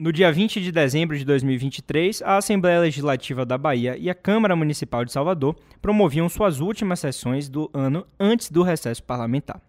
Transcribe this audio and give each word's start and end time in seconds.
No 0.00 0.12
dia 0.12 0.30
20 0.30 0.60
de 0.60 0.70
dezembro 0.70 1.18
de 1.18 1.24
2023, 1.24 2.22
a 2.22 2.36
Assembleia 2.36 2.78
Legislativa 2.78 3.44
da 3.44 3.58
Bahia 3.58 3.96
e 3.98 4.08
a 4.08 4.14
Câmara 4.14 4.54
Municipal 4.54 5.04
de 5.04 5.10
Salvador 5.10 5.56
promoviam 5.82 6.28
suas 6.28 6.60
últimas 6.60 7.00
sessões 7.00 7.48
do 7.48 7.68
ano 7.74 8.06
antes 8.20 8.48
do 8.48 8.62
recesso 8.62 9.02
parlamentar. 9.02 9.60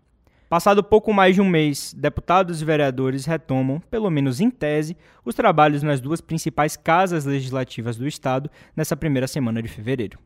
Passado 0.47 0.83
pouco 0.83 1.11
mais 1.11 1.33
de 1.33 1.41
um 1.41 1.49
mês, 1.49 1.95
deputados 1.97 2.61
e 2.61 2.65
vereadores 2.65 3.25
retomam, 3.25 3.79
pelo 3.89 4.07
menos 4.11 4.39
em 4.39 4.51
tese, 4.51 4.95
os 5.25 5.33
trabalhos 5.33 5.81
nas 5.81 5.99
duas 5.99 6.21
principais 6.21 6.77
casas 6.77 7.25
legislativas 7.25 7.97
do 7.97 8.07
Estado 8.07 8.51
nessa 8.75 8.95
primeira 8.95 9.27
semana 9.27 9.63
de 9.63 9.67
fevereiro. 9.67 10.19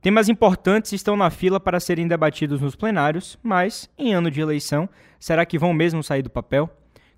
Temas 0.00 0.30
importantes 0.30 0.94
estão 0.94 1.18
na 1.18 1.28
fila 1.28 1.60
para 1.60 1.80
serem 1.80 2.08
debatidos 2.08 2.62
nos 2.62 2.74
plenários, 2.74 3.38
mas, 3.42 3.90
em 3.98 4.14
ano 4.14 4.30
de 4.30 4.40
eleição, 4.40 4.88
será 5.18 5.44
que 5.44 5.58
vão 5.58 5.74
mesmo 5.74 6.02
sair 6.02 6.22
do 6.22 6.30
papel? 6.30 6.70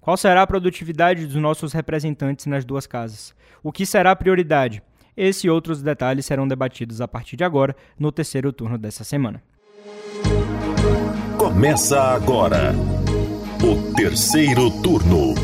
Qual 0.03 0.17
será 0.17 0.43
a 0.43 0.47
produtividade 0.49 1.27
dos 1.27 1.37
nossos 1.37 1.73
representantes 1.73 2.47
nas 2.47 2.65
duas 2.65 2.89
casas? 2.89 3.33
O 3.63 3.71
que 3.71 3.87
será 3.87 4.17
prioridade? 4.17 4.83
Esse 5.17 5.47
e 5.47 5.51
outros 5.51 5.81
detalhes 5.81 6.27
serão 6.27 6.49
debatidos 6.49 7.01
a 7.01 7.07
partir 7.07 7.37
de 7.37 7.45
agora, 7.45 7.77
no 7.97 8.11
terceiro 8.11 8.53
turno 8.53 8.77
dessa 8.77 9.05
semana. 9.05 9.41
Começa 11.39 12.01
agora 12.01 12.75
o 13.63 13.95
terceiro 13.95 14.73
turno. 14.83 15.35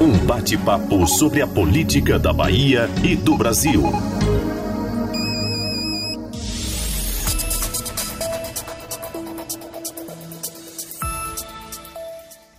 Um 0.00 0.24
bate-papo 0.24 1.04
sobre 1.08 1.42
a 1.42 1.46
política 1.46 2.16
da 2.16 2.32
Bahia 2.32 2.88
e 3.02 3.16
do 3.16 3.36
Brasil. 3.36 3.82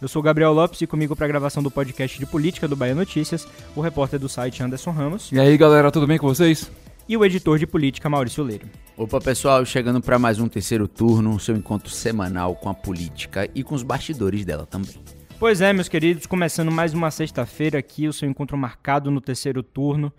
Eu 0.01 0.09
sou 0.09 0.21
Gabriel 0.21 0.51
Lopes 0.51 0.81
e 0.81 0.87
comigo 0.87 1.15
para 1.15 1.25
a 1.25 1.27
gravação 1.27 1.63
do 1.63 1.71
podcast 1.71 2.19
de 2.19 2.25
política 2.25 2.67
do 2.67 2.75
Bahia 2.75 2.93
Notícias, 2.93 3.47
o 3.73 3.79
repórter 3.79 4.19
do 4.19 4.27
site 4.27 4.61
Anderson 4.61 4.91
Ramos. 4.91 5.31
E 5.31 5.39
aí, 5.39 5.57
galera, 5.57 5.89
tudo 5.89 6.05
bem 6.05 6.17
com 6.17 6.27
vocês? 6.27 6.69
E 7.07 7.15
o 7.15 7.23
editor 7.23 7.57
de 7.57 7.65
política 7.65 8.09
Maurício 8.09 8.43
Leiro. 8.43 8.67
Opa, 8.97 9.21
pessoal, 9.21 9.63
chegando 9.65 10.01
para 10.01 10.19
mais 10.19 10.37
um 10.37 10.49
terceiro 10.49 10.85
turno, 10.85 11.39
seu 11.39 11.55
encontro 11.55 11.89
semanal 11.89 12.55
com 12.55 12.67
a 12.67 12.73
política 12.73 13.49
e 13.55 13.63
com 13.63 13.73
os 13.73 13.83
bastidores 13.83 14.43
dela 14.43 14.65
também. 14.65 14.95
Pois 15.39 15.61
é, 15.61 15.71
meus 15.71 15.87
queridos, 15.87 16.25
começando 16.25 16.71
mais 16.71 16.93
uma 16.93 17.09
sexta-feira 17.09 17.79
aqui, 17.79 18.05
o 18.07 18.13
seu 18.13 18.27
encontro 18.27 18.57
marcado 18.57 19.09
no 19.09 19.21
terceiro 19.21 19.63
turno. 19.63 20.11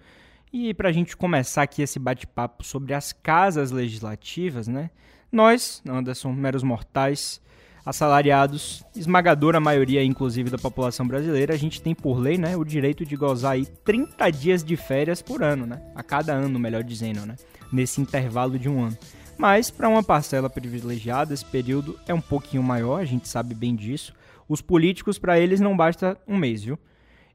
E 0.51 0.73
para 0.73 0.89
a 0.89 0.93
gente 0.93 1.15
começar 1.15 1.63
aqui 1.63 1.83
esse 1.83 1.99
bate-papo 1.99 2.65
sobre 2.65 2.95
as 2.95 3.13
casas 3.13 3.71
legislativas, 3.71 4.69
né? 4.69 4.89
Nós, 5.31 5.83
Anderson, 5.87 6.33
meros 6.33 6.63
mortais, 6.63 7.43
assalariados, 7.87 8.85
esmagadora 8.97 9.61
maioria, 9.61 10.03
inclusive, 10.03 10.51
da 10.51 10.59
população 10.59 11.07
brasileira, 11.07 11.55
a 11.55 11.57
gente 11.57 11.81
tem 11.81 11.95
por 11.95 12.19
lei, 12.19 12.37
né, 12.37 12.57
o 12.57 12.65
direito 12.65 13.07
de 13.07 13.15
gozar 13.15 13.53
aí 13.53 13.65
30 13.65 14.29
dias 14.31 14.65
de 14.65 14.77
férias 14.77 15.23
por 15.23 15.41
ano, 15.41 15.65
né? 15.65 15.81
A 15.95 16.03
cada 16.03 16.33
ano, 16.33 16.59
melhor 16.59 16.83
dizendo, 16.83 17.25
né? 17.25 17.37
Nesse 17.73 18.01
intervalo 18.01 18.59
de 18.59 18.69
um 18.69 18.83
ano. 18.83 18.99
Mas, 19.39 19.71
para 19.71 19.89
uma 19.89 20.03
parcela 20.03 20.51
privilegiada, 20.51 21.33
esse 21.33 21.45
período 21.45 21.97
é 22.09 22.13
um 22.13 22.21
pouquinho 22.21 22.63
maior, 22.63 23.01
a 23.01 23.05
gente 23.05 23.29
sabe 23.29 23.55
bem 23.55 23.77
disso. 23.77 24.13
Os 24.49 24.61
políticos, 24.61 25.19
para 25.19 25.39
eles, 25.39 25.61
não 25.61 25.77
basta 25.77 26.19
um 26.27 26.37
mês, 26.37 26.65
viu? 26.65 26.77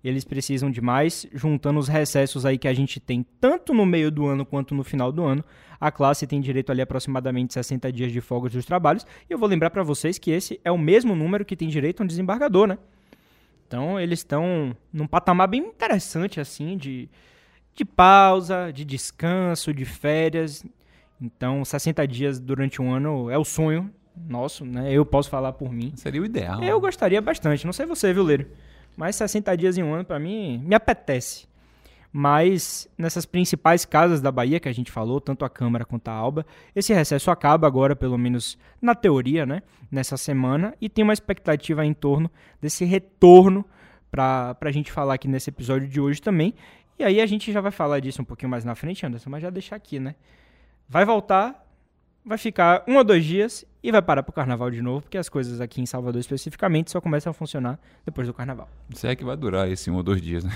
Eles 0.04 0.24
precisam 0.24 0.72
de 0.72 0.82
mais, 0.82 1.28
juntando 1.32 1.80
os 1.80 1.88
recessos 1.88 2.46
aí 2.46 2.58
que 2.58 2.68
a 2.68 2.74
gente 2.74 3.00
tem 3.00 3.24
tanto 3.40 3.74
no 3.74 3.86
meio 3.86 4.10
do 4.10 4.26
ano 4.26 4.46
quanto 4.46 4.74
no 4.74 4.84
final 4.84 5.12
do 5.12 5.24
ano. 5.24 5.44
A 5.80 5.92
classe 5.92 6.26
tem 6.26 6.42
direito 6.42 6.72
ali 6.72 6.82
a 6.82 6.84
aproximadamente 6.84 7.54
60 7.54 7.92
dias 7.92 8.12
de 8.12 8.20
folga 8.20 8.50
dos 8.50 8.66
trabalhos. 8.66 9.06
E 9.30 9.34
eu 9.34 9.38
vou 9.38 9.48
lembrar 9.48 9.70
para 9.70 9.84
vocês 9.84 10.18
que 10.18 10.32
esse 10.32 10.60
é 10.64 10.72
o 10.72 10.78
mesmo 10.78 11.16
número 11.16 11.46
que 11.46 11.56
tem 11.56 11.68
direito 11.68 12.02
um 12.02 12.08
desembargador, 12.08 12.68
né? 12.68 12.78
Então 13.68 14.00
eles 14.00 14.20
estão 14.20 14.76
num 14.92 15.08
patamar 15.08 15.48
bem 15.48 15.62
interessante 15.62 16.40
assim 16.40 16.76
de, 16.76 17.08
de 17.74 17.86
pausa, 17.86 18.72
de 18.74 18.84
descanso, 18.84 19.74
de 19.74 19.86
férias. 19.86 20.66
Então 21.22 21.64
60 21.64 22.08
dias 22.08 22.40
durante 22.40 22.82
um 22.82 22.92
ano 22.92 23.30
é 23.30 23.38
o 23.38 23.46
sonho 23.46 23.90
nosso, 24.28 24.66
né? 24.66 24.92
Eu 24.92 25.06
posso 25.06 25.30
falar 25.30 25.54
por 25.54 25.72
mim. 25.72 25.94
Seria 25.96 26.22
o 26.22 26.26
ideal. 26.26 26.62
Eu 26.64 26.80
gostaria 26.82 27.22
bastante. 27.22 27.66
Não 27.66 27.74
sei 27.74 27.86
você, 27.86 28.12
viu, 28.14 28.24
Leiro? 28.24 28.48
Mas 28.96 29.16
60 29.16 29.56
dias 29.56 29.78
em 29.78 29.84
um 29.84 29.94
ano, 29.94 30.06
para 30.06 30.20
mim, 30.20 30.62
me 30.64 30.76
apetece. 30.76 31.48
Mas 32.14 32.90
nessas 32.98 33.26
principais 33.26 33.86
casas 33.86 34.20
da 34.20 34.32
Bahia 34.32 34.60
que 34.60 34.68
a 34.68 34.74
gente 34.74 34.92
falou, 34.92 35.22
tanto 35.22 35.46
a 35.46 35.50
Câmara 35.50 35.86
quanto 35.86 36.10
a 36.10 36.14
Alba, 36.14 36.46
esse 36.76 36.94
recesso 36.94 37.32
acaba 37.32 37.66
agora, 37.66 37.96
pelo 37.96 38.18
menos 38.18 38.58
na 38.82 38.94
teoria, 38.94 39.46
né? 39.46 39.62
Nessa 39.90 40.18
semana, 40.18 40.76
e 40.82 40.90
tem 40.90 41.04
uma 41.04 41.14
expectativa 41.14 41.86
em 41.86 41.94
torno 41.94 42.30
desse 42.62 42.84
retorno 42.84 43.66
para 44.10 44.58
a 44.62 44.72
gente 44.72 44.92
falar 44.92 45.14
aqui 45.14 45.28
nesse 45.28 45.50
episódio 45.50 45.88
de 45.88 46.02
hoje 46.02 46.22
também. 46.22 46.54
E 47.00 47.04
aí 47.04 47.22
a 47.22 47.26
gente 47.26 47.52
já 47.52 47.62
vai 47.62 47.72
falar 47.72 48.00
disso 48.00 48.22
um 48.22 48.26
pouquinho 48.26 48.50
mais 48.50 48.66
na 48.66 48.76
frente, 48.76 49.06
Anderson, 49.06 49.30
mas 49.30 49.42
já 49.42 49.50
deixar 49.50 49.78
aqui, 49.78 50.00
né? 50.00 50.16
Vai 50.88 51.06
voltar, 51.06 51.61
vai 52.26 52.38
ficar 52.38 52.84
um 52.88 52.98
ou 52.98 53.04
dois 53.04 53.26
dias 53.26 53.66
e 53.84 53.92
vai 53.92 54.02
parar 54.02 54.24
pro 54.24 54.32
carnaval 54.32 54.70
de 54.70 54.82
novo, 54.82 55.02
porque 55.02 55.18
as 55.18 55.28
coisas 55.28 55.60
aqui 55.60 55.82
em 55.82 55.86
Salvador 55.86 56.20
especificamente 56.20 56.92
só 56.92 57.02
começam 57.02 57.32
a 57.32 57.34
funcionar 57.34 57.80
depois 58.06 58.28
do 58.28 58.34
carnaval. 58.34 58.70
Se 58.94 59.08
é 59.08 59.16
que 59.16 59.24
vai 59.24 59.36
durar 59.36 59.70
esse 59.70 59.90
um 59.90 59.96
ou 59.96 60.04
dois 60.04 60.22
dias, 60.22 60.44
né? 60.44 60.56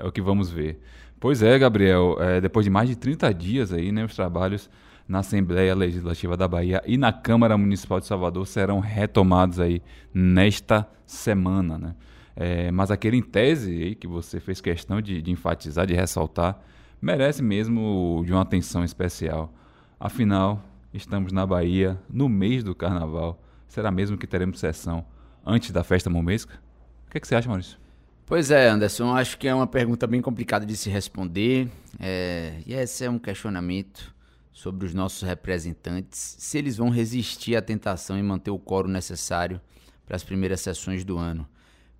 É 0.00 0.06
o 0.06 0.12
que 0.12 0.22
vamos 0.22 0.48
ver. 0.48 0.80
Pois 1.18 1.42
é, 1.42 1.58
Gabriel, 1.58 2.16
é, 2.20 2.40
depois 2.40 2.62
de 2.62 2.70
mais 2.70 2.88
de 2.88 2.94
30 2.94 3.34
dias 3.34 3.72
aí, 3.72 3.90
né, 3.90 4.04
os 4.04 4.14
trabalhos 4.14 4.70
na 5.08 5.18
Assembleia 5.18 5.74
Legislativa 5.74 6.36
da 6.36 6.46
Bahia 6.46 6.80
e 6.86 6.96
na 6.96 7.12
Câmara 7.12 7.58
Municipal 7.58 7.98
de 7.98 8.06
Salvador 8.06 8.46
serão 8.46 8.78
retomados 8.78 9.58
aí 9.58 9.82
nesta 10.14 10.86
semana, 11.04 11.78
né? 11.78 11.94
É, 12.36 12.70
mas 12.70 12.92
aquele 12.92 13.16
em 13.16 13.22
tese 13.22 13.82
aí 13.82 13.94
que 13.96 14.06
você 14.06 14.38
fez 14.38 14.60
questão 14.60 15.00
de, 15.00 15.20
de 15.20 15.32
enfatizar, 15.32 15.84
de 15.84 15.94
ressaltar, 15.94 16.60
merece 17.02 17.42
mesmo 17.42 18.22
de 18.24 18.32
uma 18.32 18.42
atenção 18.42 18.84
especial. 18.84 19.52
Afinal, 19.98 20.62
Estamos 20.92 21.32
na 21.32 21.46
Bahia, 21.46 22.00
no 22.08 22.28
mês 22.28 22.64
do 22.64 22.74
carnaval. 22.74 23.42
Será 23.66 23.90
mesmo 23.90 24.16
que 24.16 24.26
teremos 24.26 24.58
sessão 24.58 25.04
antes 25.44 25.70
da 25.70 25.84
festa 25.84 26.08
momesca? 26.08 26.54
O 27.06 27.10
que, 27.10 27.18
é 27.18 27.20
que 27.20 27.28
você 27.28 27.34
acha, 27.34 27.48
Maurício? 27.48 27.78
Pois 28.24 28.50
é, 28.50 28.68
Anderson, 28.68 29.14
acho 29.14 29.38
que 29.38 29.48
é 29.48 29.54
uma 29.54 29.66
pergunta 29.66 30.06
bem 30.06 30.22
complicada 30.22 30.64
de 30.64 30.76
se 30.76 30.88
responder. 30.88 31.68
É, 32.00 32.60
e 32.66 32.72
esse 32.72 33.04
é 33.04 33.10
um 33.10 33.18
questionamento 33.18 34.14
sobre 34.50 34.86
os 34.86 34.94
nossos 34.94 35.22
representantes, 35.22 36.36
se 36.38 36.58
eles 36.58 36.76
vão 36.76 36.88
resistir 36.88 37.54
à 37.54 37.62
tentação 37.62 38.18
e 38.18 38.22
manter 38.22 38.50
o 38.50 38.58
coro 38.58 38.88
necessário 38.88 39.60
para 40.04 40.16
as 40.16 40.24
primeiras 40.24 40.60
sessões 40.60 41.04
do 41.04 41.16
ano. 41.16 41.46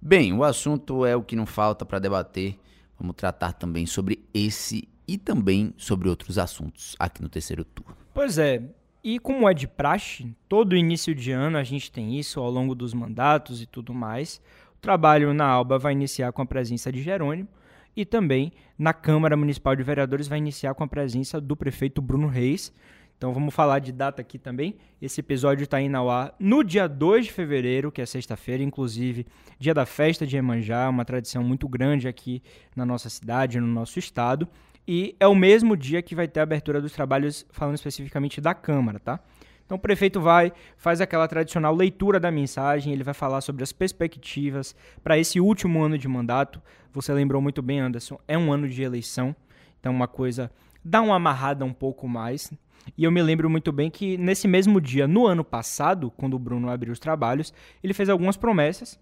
Bem, 0.00 0.32
o 0.32 0.42
assunto 0.42 1.04
é 1.04 1.14
o 1.14 1.22
que 1.22 1.36
não 1.36 1.46
falta 1.46 1.84
para 1.84 1.98
debater. 1.98 2.58
Vamos 2.98 3.16
tratar 3.16 3.52
também 3.52 3.86
sobre 3.86 4.24
esse 4.34 4.88
e 5.06 5.16
também 5.16 5.72
sobre 5.76 6.08
outros 6.08 6.36
assuntos 6.36 6.96
aqui 6.98 7.22
no 7.22 7.28
terceiro 7.28 7.64
turno. 7.64 7.96
Pois 8.12 8.36
é, 8.36 8.62
e 9.02 9.18
como 9.18 9.48
é 9.48 9.54
de 9.54 9.68
praxe, 9.68 10.34
todo 10.48 10.76
início 10.76 11.14
de 11.14 11.30
ano 11.30 11.56
a 11.56 11.62
gente 11.62 11.90
tem 11.90 12.18
isso 12.18 12.40
ao 12.40 12.50
longo 12.50 12.74
dos 12.74 12.92
mandatos 12.92 13.62
e 13.62 13.66
tudo 13.66 13.94
mais. 13.94 14.40
O 14.76 14.80
trabalho 14.80 15.32
na 15.32 15.46
Alba 15.46 15.78
vai 15.78 15.92
iniciar 15.92 16.32
com 16.32 16.42
a 16.42 16.46
presença 16.46 16.90
de 16.90 17.02
Jerônimo 17.02 17.48
e 17.96 18.04
também 18.04 18.52
na 18.78 18.92
Câmara 18.92 19.36
Municipal 19.36 19.74
de 19.74 19.82
Vereadores 19.82 20.28
vai 20.28 20.38
iniciar 20.38 20.74
com 20.74 20.84
a 20.84 20.88
presença 20.88 21.40
do 21.40 21.56
prefeito 21.56 22.00
Bruno 22.00 22.28
Reis. 22.28 22.72
Então 23.16 23.32
vamos 23.32 23.52
falar 23.52 23.80
de 23.80 23.90
data 23.90 24.22
aqui 24.22 24.38
também. 24.38 24.76
Esse 25.02 25.20
episódio 25.20 25.64
está 25.64 25.80
indo 25.80 25.96
ao 25.96 26.08
ar 26.08 26.32
no 26.38 26.62
dia 26.62 26.86
2 26.88 27.26
de 27.26 27.32
fevereiro, 27.32 27.90
que 27.90 28.00
é 28.00 28.06
sexta-feira, 28.06 28.62
inclusive 28.62 29.26
dia 29.58 29.74
da 29.74 29.84
festa 29.84 30.24
de 30.24 30.36
Emanjá, 30.36 30.88
uma 30.88 31.04
tradição 31.04 31.42
muito 31.42 31.68
grande 31.68 32.06
aqui 32.06 32.40
na 32.76 32.86
nossa 32.86 33.10
cidade, 33.10 33.58
no 33.58 33.66
nosso 33.66 33.98
estado. 33.98 34.48
E 34.90 35.14
é 35.20 35.28
o 35.28 35.34
mesmo 35.34 35.76
dia 35.76 36.00
que 36.00 36.14
vai 36.14 36.26
ter 36.26 36.40
a 36.40 36.44
abertura 36.44 36.80
dos 36.80 36.92
trabalhos, 36.92 37.44
falando 37.50 37.74
especificamente 37.74 38.40
da 38.40 38.54
Câmara, 38.54 38.98
tá? 38.98 39.20
Então 39.66 39.76
o 39.76 39.78
prefeito 39.78 40.18
vai, 40.18 40.50
faz 40.78 40.98
aquela 41.02 41.28
tradicional 41.28 41.74
leitura 41.74 42.18
da 42.18 42.30
mensagem, 42.30 42.94
ele 42.94 43.04
vai 43.04 43.12
falar 43.12 43.42
sobre 43.42 43.62
as 43.62 43.70
perspectivas 43.70 44.74
para 45.04 45.18
esse 45.18 45.38
último 45.38 45.82
ano 45.82 45.98
de 45.98 46.08
mandato. 46.08 46.62
Você 46.90 47.12
lembrou 47.12 47.42
muito 47.42 47.60
bem, 47.60 47.80
Anderson, 47.80 48.18
é 48.26 48.38
um 48.38 48.50
ano 48.50 48.66
de 48.66 48.82
eleição, 48.82 49.36
então 49.78 49.92
uma 49.92 50.08
coisa 50.08 50.50
dá 50.82 51.02
uma 51.02 51.16
amarrada 51.16 51.66
um 51.66 51.72
pouco 51.74 52.08
mais. 52.08 52.50
E 52.96 53.04
eu 53.04 53.12
me 53.12 53.20
lembro 53.20 53.50
muito 53.50 53.70
bem 53.70 53.90
que 53.90 54.16
nesse 54.16 54.48
mesmo 54.48 54.80
dia, 54.80 55.06
no 55.06 55.26
ano 55.26 55.44
passado, 55.44 56.10
quando 56.16 56.32
o 56.32 56.38
Bruno 56.38 56.70
abriu 56.70 56.94
os 56.94 56.98
trabalhos, 56.98 57.52
ele 57.84 57.92
fez 57.92 58.08
algumas 58.08 58.38
promessas 58.38 58.98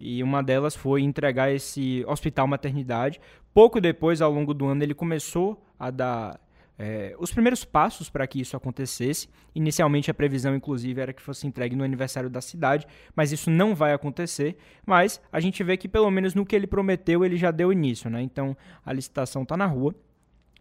e 0.00 0.22
uma 0.22 0.42
delas 0.42 0.74
foi 0.74 1.02
entregar 1.02 1.52
esse 1.52 2.02
hospital 2.08 2.46
maternidade. 2.46 3.20
Pouco 3.52 3.80
depois, 3.80 4.22
ao 4.22 4.32
longo 4.32 4.54
do 4.54 4.66
ano, 4.66 4.82
ele 4.82 4.94
começou 4.94 5.62
a 5.78 5.90
dar 5.90 6.40
é, 6.78 7.14
os 7.18 7.30
primeiros 7.30 7.62
passos 7.62 8.08
para 8.08 8.26
que 8.26 8.40
isso 8.40 8.56
acontecesse. 8.56 9.28
Inicialmente, 9.54 10.10
a 10.10 10.14
previsão, 10.14 10.54
inclusive, 10.54 10.98
era 10.98 11.12
que 11.12 11.20
fosse 11.20 11.46
entregue 11.46 11.76
no 11.76 11.84
aniversário 11.84 12.30
da 12.30 12.40
cidade, 12.40 12.86
mas 13.14 13.30
isso 13.30 13.50
não 13.50 13.74
vai 13.74 13.92
acontecer. 13.92 14.56
Mas 14.86 15.20
a 15.30 15.38
gente 15.38 15.62
vê 15.62 15.76
que, 15.76 15.86
pelo 15.86 16.10
menos 16.10 16.34
no 16.34 16.46
que 16.46 16.56
ele 16.56 16.66
prometeu, 16.66 17.22
ele 17.22 17.36
já 17.36 17.50
deu 17.50 17.70
início. 17.70 18.08
Né? 18.08 18.22
Então, 18.22 18.56
a 18.82 18.94
licitação 18.94 19.42
está 19.42 19.58
na 19.58 19.66
rua 19.66 19.94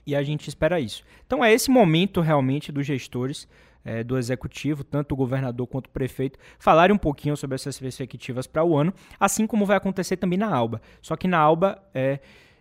e 0.06 0.14
a 0.14 0.22
gente 0.22 0.50
espera 0.50 0.82
isso. 0.82 1.04
Então, 1.26 1.42
é 1.46 1.54
esse 1.54 1.72
momento 1.72 2.20
realmente 2.20 2.70
dos 2.70 2.86
gestores 2.86 3.48
é, 3.84 4.04
do 4.04 4.18
executivo, 4.18 4.84
tanto 4.84 5.14
o 5.14 5.16
governador 5.16 5.68
quanto 5.68 5.88
o 5.88 5.90
prefeito, 5.90 6.38
falarem 6.58 6.96
um 6.96 7.00
pouquinho 7.00 7.36
sobre 7.38 7.56
essas 7.56 7.80
perspectivas 7.80 8.48
para 8.48 8.64
o 8.64 8.78
ano, 8.78 8.94
assim 9.20 9.48
como 9.48 9.66
vai 9.66 9.78
acontecer 9.78 10.18
também 10.18 10.38
na 10.38 10.54
Alba. 10.54 10.82
Só 11.02 11.16
que 11.16 11.28
na 11.28 11.38
Alba 11.38 11.82
é 11.94 12.20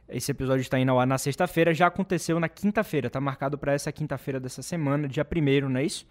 Esse 0.09 0.31
episódio 0.31 0.63
está 0.63 0.79
indo 0.79 0.91
ao 0.91 0.99
ar 0.99 1.07
na 1.07 1.19
sexta-feira, 1.19 1.75
já 1.75 1.87
aconteceu 1.87 2.41
na 2.41 2.49
quinta-feira, 2.49 3.11
tá 3.11 3.21
marcado 3.21 3.59
para 3.59 3.75
essa 3.75 3.93
quinta-feira 3.93 4.41
dessa 4.41 4.63
semana, 4.63 5.07
dia 5.07 5.27
1 5.27 5.69
não 5.69 5.81
é 5.81 5.85
isso? 5.85 6.07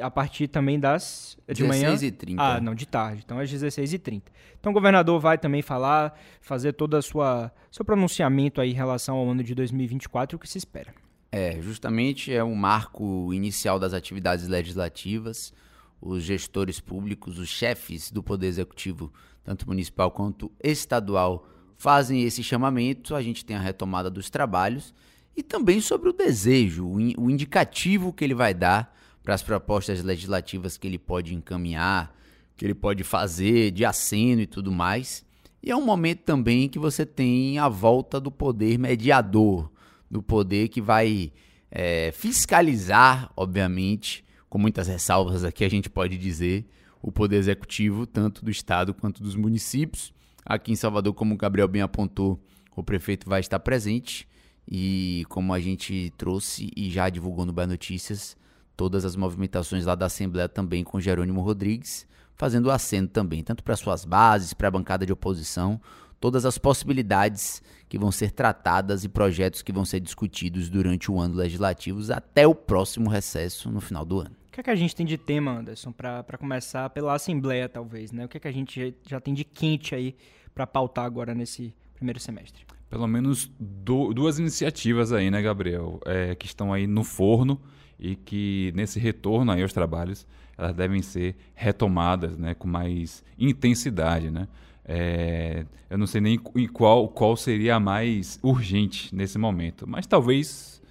a 0.00 0.10
partir 0.10 0.48
também 0.48 0.78
das 0.78 1.36
de 1.46 1.62
16 1.62 1.68
manhã. 1.68 1.94
16h30. 1.94 2.36
Ah, 2.38 2.60
não, 2.60 2.74
de 2.74 2.86
tarde. 2.86 3.22
Então 3.24 3.38
às 3.38 3.50
16h30. 3.50 4.22
Então 4.58 4.70
o 4.70 4.74
governador 4.74 5.20
vai 5.20 5.38
também 5.38 5.62
falar, 5.62 6.18
fazer 6.40 6.72
todo 6.72 6.96
a 6.96 7.02
sua 7.02 7.52
seu 7.70 7.84
pronunciamento 7.84 8.60
aí 8.60 8.70
em 8.70 8.74
relação 8.74 9.16
ao 9.16 9.28
ano 9.28 9.42
de 9.42 9.54
2024 9.54 10.36
o 10.36 10.38
que 10.38 10.48
se 10.48 10.58
espera. 10.58 10.94
É, 11.36 11.60
justamente 11.60 12.32
é 12.32 12.44
um 12.44 12.54
marco 12.54 13.34
inicial 13.34 13.76
das 13.76 13.92
atividades 13.92 14.46
legislativas. 14.46 15.52
Os 16.00 16.22
gestores 16.22 16.78
públicos, 16.78 17.40
os 17.40 17.48
chefes 17.48 18.08
do 18.08 18.22
poder 18.22 18.46
executivo, 18.46 19.12
tanto 19.42 19.66
municipal 19.66 20.12
quanto 20.12 20.48
estadual, 20.62 21.48
fazem 21.76 22.22
esse 22.22 22.40
chamamento. 22.40 23.16
A 23.16 23.20
gente 23.20 23.44
tem 23.44 23.56
a 23.56 23.60
retomada 23.60 24.08
dos 24.08 24.30
trabalhos 24.30 24.94
e 25.36 25.42
também 25.42 25.80
sobre 25.80 26.08
o 26.08 26.12
desejo, 26.12 26.86
o 26.86 27.28
indicativo 27.28 28.12
que 28.12 28.22
ele 28.22 28.32
vai 28.32 28.54
dar 28.54 28.96
para 29.20 29.34
as 29.34 29.42
propostas 29.42 30.04
legislativas 30.04 30.78
que 30.78 30.86
ele 30.86 31.00
pode 31.00 31.34
encaminhar, 31.34 32.14
que 32.56 32.64
ele 32.64 32.76
pode 32.76 33.02
fazer 33.02 33.72
de 33.72 33.84
aceno 33.84 34.42
e 34.42 34.46
tudo 34.46 34.70
mais. 34.70 35.26
E 35.60 35.68
é 35.68 35.74
um 35.74 35.84
momento 35.84 36.20
também 36.20 36.68
que 36.68 36.78
você 36.78 37.04
tem 37.04 37.58
a 37.58 37.68
volta 37.68 38.20
do 38.20 38.30
poder 38.30 38.78
mediador, 38.78 39.73
do 40.10 40.22
poder 40.22 40.68
que 40.68 40.80
vai 40.80 41.32
é, 41.70 42.12
fiscalizar, 42.12 43.30
obviamente, 43.36 44.24
com 44.48 44.58
muitas 44.58 44.86
ressalvas 44.86 45.44
aqui 45.44 45.64
a 45.64 45.68
gente 45.68 45.90
pode 45.90 46.16
dizer, 46.16 46.64
o 47.02 47.10
poder 47.10 47.36
executivo, 47.36 48.06
tanto 48.06 48.44
do 48.44 48.50
Estado 48.50 48.94
quanto 48.94 49.22
dos 49.22 49.34
municípios. 49.34 50.12
Aqui 50.44 50.72
em 50.72 50.76
Salvador, 50.76 51.12
como 51.12 51.34
o 51.34 51.36
Gabriel 51.36 51.68
bem 51.68 51.82
apontou, 51.82 52.40
o 52.76 52.82
prefeito 52.82 53.28
vai 53.28 53.40
estar 53.40 53.58
presente. 53.58 54.28
E 54.66 55.24
como 55.28 55.52
a 55.52 55.60
gente 55.60 56.12
trouxe 56.16 56.70
e 56.74 56.90
já 56.90 57.10
divulgou 57.10 57.44
no 57.44 57.52
Bahia 57.52 57.66
Notícias, 57.66 58.36
todas 58.76 59.04
as 59.04 59.16
movimentações 59.16 59.84
lá 59.84 59.94
da 59.94 60.06
Assembleia 60.06 60.48
também 60.48 60.82
com 60.82 61.00
Jerônimo 61.00 61.42
Rodrigues, 61.42 62.06
fazendo 62.34 62.66
o 62.66 62.70
aceno 62.70 63.08
também, 63.08 63.42
tanto 63.42 63.62
para 63.62 63.76
suas 63.76 64.04
bases, 64.04 64.54
para 64.54 64.68
a 64.68 64.70
bancada 64.70 65.04
de 65.04 65.12
oposição, 65.12 65.80
todas 66.24 66.46
as 66.46 66.56
possibilidades 66.56 67.62
que 67.86 67.98
vão 67.98 68.10
ser 68.10 68.30
tratadas 68.30 69.04
e 69.04 69.10
projetos 69.10 69.60
que 69.60 69.70
vão 69.70 69.84
ser 69.84 70.00
discutidos 70.00 70.70
durante 70.70 71.10
o 71.10 71.20
ano 71.20 71.34
legislativo 71.34 72.00
até 72.14 72.46
o 72.46 72.54
próximo 72.54 73.10
recesso 73.10 73.70
no 73.70 73.78
final 73.78 74.06
do 74.06 74.20
ano. 74.20 74.34
O 74.48 74.52
que 74.52 74.60
é 74.60 74.62
que 74.62 74.70
a 74.70 74.74
gente 74.74 74.96
tem 74.96 75.04
de 75.04 75.18
tema, 75.18 75.50
Anderson, 75.50 75.92
para 75.92 76.38
começar 76.38 76.88
pela 76.88 77.12
Assembleia, 77.12 77.68
talvez, 77.68 78.10
né? 78.10 78.24
O 78.24 78.28
que 78.28 78.38
é 78.38 78.40
que 78.40 78.48
a 78.48 78.52
gente 78.52 78.94
já 79.06 79.20
tem 79.20 79.34
de 79.34 79.44
quente 79.44 79.94
aí 79.94 80.16
para 80.54 80.66
pautar 80.66 81.04
agora 81.04 81.34
nesse 81.34 81.74
primeiro 81.94 82.18
semestre? 82.18 82.64
Pelo 82.88 83.06
menos 83.06 83.52
do, 83.60 84.14
duas 84.14 84.38
iniciativas 84.38 85.12
aí, 85.12 85.30
né, 85.30 85.42
Gabriel, 85.42 86.00
é, 86.06 86.34
que 86.34 86.46
estão 86.46 86.72
aí 86.72 86.86
no 86.86 87.04
forno 87.04 87.60
e 87.98 88.16
que 88.16 88.72
nesse 88.74 88.98
retorno 88.98 89.52
aí 89.52 89.60
aos 89.60 89.74
trabalhos 89.74 90.26
elas 90.56 90.74
devem 90.74 91.02
ser 91.02 91.36
retomadas 91.54 92.38
né, 92.38 92.54
com 92.54 92.66
mais 92.66 93.22
intensidade. 93.38 94.30
Né? 94.30 94.48
É, 94.86 95.64
eu 95.88 95.96
não 95.96 96.06
sei 96.06 96.20
nem 96.20 96.38
qual, 96.72 97.08
qual 97.08 97.36
seria 97.36 97.76
a 97.76 97.80
mais 97.80 98.38
urgente 98.42 99.14
nesse 99.14 99.38
momento, 99.38 99.88
mas 99.88 100.06
talvez 100.06 100.82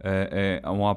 é, 0.00 0.60
é 0.62 0.70
uma, 0.70 0.96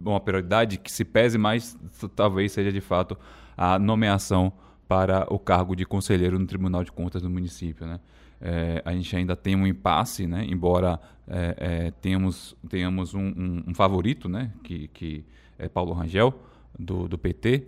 uma 0.00 0.20
prioridade 0.20 0.78
que 0.78 0.90
se 0.90 1.04
pese 1.04 1.36
mais, 1.36 1.76
talvez 2.14 2.52
seja 2.52 2.72
de 2.72 2.80
fato 2.80 3.18
a 3.56 3.78
nomeação 3.78 4.52
para 4.86 5.26
o 5.32 5.38
cargo 5.38 5.76
de 5.76 5.84
conselheiro 5.84 6.38
no 6.38 6.46
Tribunal 6.46 6.82
de 6.82 6.90
Contas 6.90 7.20
do 7.20 7.28
município. 7.28 7.86
Né? 7.86 8.00
É, 8.40 8.82
a 8.84 8.92
gente 8.92 9.14
ainda 9.14 9.36
tem 9.36 9.54
um 9.54 9.66
impasse, 9.66 10.26
né? 10.26 10.46
embora 10.48 10.98
é, 11.26 11.54
é, 11.58 11.90
tenhamos, 12.00 12.56
tenhamos 12.68 13.12
um, 13.12 13.26
um, 13.26 13.64
um, 13.68 13.74
favorito, 13.74 14.28
né? 14.28 14.52
que, 14.62 14.88
que 14.88 15.24
é 15.58 15.68
Paulo 15.68 15.92
Rangel, 15.92 16.32
do, 16.78 17.08
do 17.08 17.18
PT, 17.18 17.66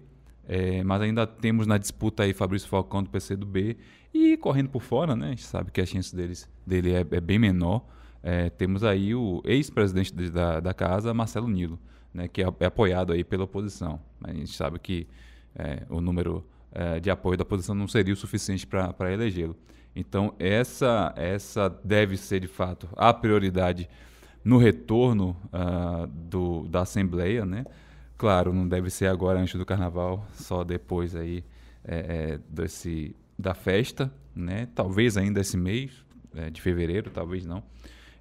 é, 0.49 0.82
mas 0.82 1.03
ainda 1.03 1.27
temos 1.27 1.67
na 1.67 1.77
disputa 1.77 2.23
aí 2.23 2.32
Fabrício 2.32 2.69
Falcão 2.69 3.03
do 3.03 3.11
PCdoB 3.11 3.77
e 4.12 4.37
correndo 4.37 4.69
por 4.69 4.83
fora, 4.83 5.15
né? 5.15 5.27
a 5.27 5.31
gente 5.31 5.45
sabe 5.45 5.71
que 5.71 5.81
a 5.81 5.87
chance 5.87 6.15
deles, 6.15 6.49
dele 6.67 6.93
é, 6.93 7.01
é 7.01 7.21
bem 7.21 7.39
menor. 7.39 7.85
É, 8.23 8.51
temos 8.51 8.85
aí 8.85 9.15
o 9.15 9.41
ex-presidente 9.45 10.12
da, 10.31 10.61
da 10.61 10.75
casa, 10.75 11.15
Marcelo 11.15 11.49
Nilo, 11.49 11.79
né? 12.12 12.29
que 12.29 12.43
é, 12.43 12.67
apoiado 12.67 13.12
aí 13.12 13.25
pela 13.25 13.45
oposição. 13.45 14.01
A 14.23 14.33
gente 14.33 14.55
sabe 14.55 14.79
que 14.79 15.07
o 15.89 16.01
número 16.01 16.47
de 17.03 17.11
apoio 17.11 17.37
da 17.37 17.43
oposição 17.43 17.75
não 17.75 17.89
seria 17.89 18.15
o 18.15 18.17
suficiente 18.17 18.65
para 18.65 19.12
elegê-lo. 19.12 19.57
Então, 19.95 20.33
essa, 20.39 21.13
essa 21.17 21.69
deve 21.83 22.17
ser, 22.17 22.41
de 22.41 22.47
fato, 22.47 22.89
a 22.97 23.13
prioridade 23.13 23.89
no 24.45 24.59
retorno 24.59 25.37
uh, 25.47 26.06
do, 26.06 26.67
da 26.69 26.83
Assembleia, 26.83 27.45
né? 27.45 27.65
Claro, 28.17 28.53
não 28.53 28.69
deve 28.69 28.91
ser 28.91 29.06
agora 29.06 29.41
antes 29.41 29.55
do 29.55 29.65
Carnaval, 29.65 30.27
só 30.35 30.63
depois 30.63 31.17
aí 31.17 31.45
é, 31.85 31.99
é, 31.99 32.41
desse, 32.49 33.17
da 33.41 33.55
festa, 33.55 34.13
né? 34.35 34.69
Talvez 34.75 35.17
ainda 35.17 35.41
esse 35.41 35.57
mês 35.57 36.05
é, 36.35 36.51
de 36.51 36.61
fevereiro, 36.61 37.11
talvez 37.11 37.45
não. 37.47 37.63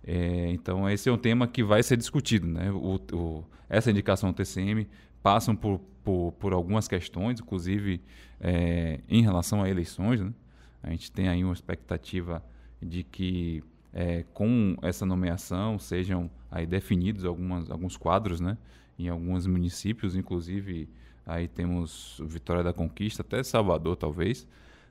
É, 0.03 0.49
então, 0.51 0.89
esse 0.89 1.09
é 1.09 1.11
um 1.11 1.17
tema 1.17 1.47
que 1.47 1.63
vai 1.63 1.83
ser 1.83 1.97
discutido, 1.97 2.47
né? 2.47 2.71
O, 2.71 2.99
o, 3.13 3.45
essa 3.69 3.91
indicação 3.91 4.31
do 4.31 4.35
TCM 4.35 4.87
passam 5.21 5.55
por, 5.55 5.79
por, 6.03 6.31
por 6.39 6.53
algumas 6.53 6.87
questões, 6.87 7.39
inclusive 7.39 8.01
é, 8.39 8.99
em 9.07 9.21
relação 9.21 9.61
a 9.61 9.69
eleições, 9.69 10.21
né? 10.21 10.33
A 10.81 10.89
gente 10.91 11.11
tem 11.11 11.27
aí 11.27 11.43
uma 11.43 11.53
expectativa 11.53 12.43
de 12.81 13.03
que 13.03 13.61
é, 13.93 14.23
com 14.33 14.77
essa 14.81 15.05
nomeação 15.05 15.77
sejam 15.77 16.29
aí 16.49 16.65
definidos 16.65 17.25
algumas, 17.25 17.69
alguns 17.69 17.97
quadros, 17.97 18.39
né? 18.39 18.57
Em 18.97 19.09
alguns 19.09 19.45
municípios, 19.45 20.15
inclusive 20.15 20.89
aí 21.25 21.47
temos 21.47 22.21
Vitória 22.25 22.63
da 22.63 22.73
Conquista, 22.73 23.21
até 23.21 23.43
Salvador 23.43 23.95
talvez, 23.95 24.47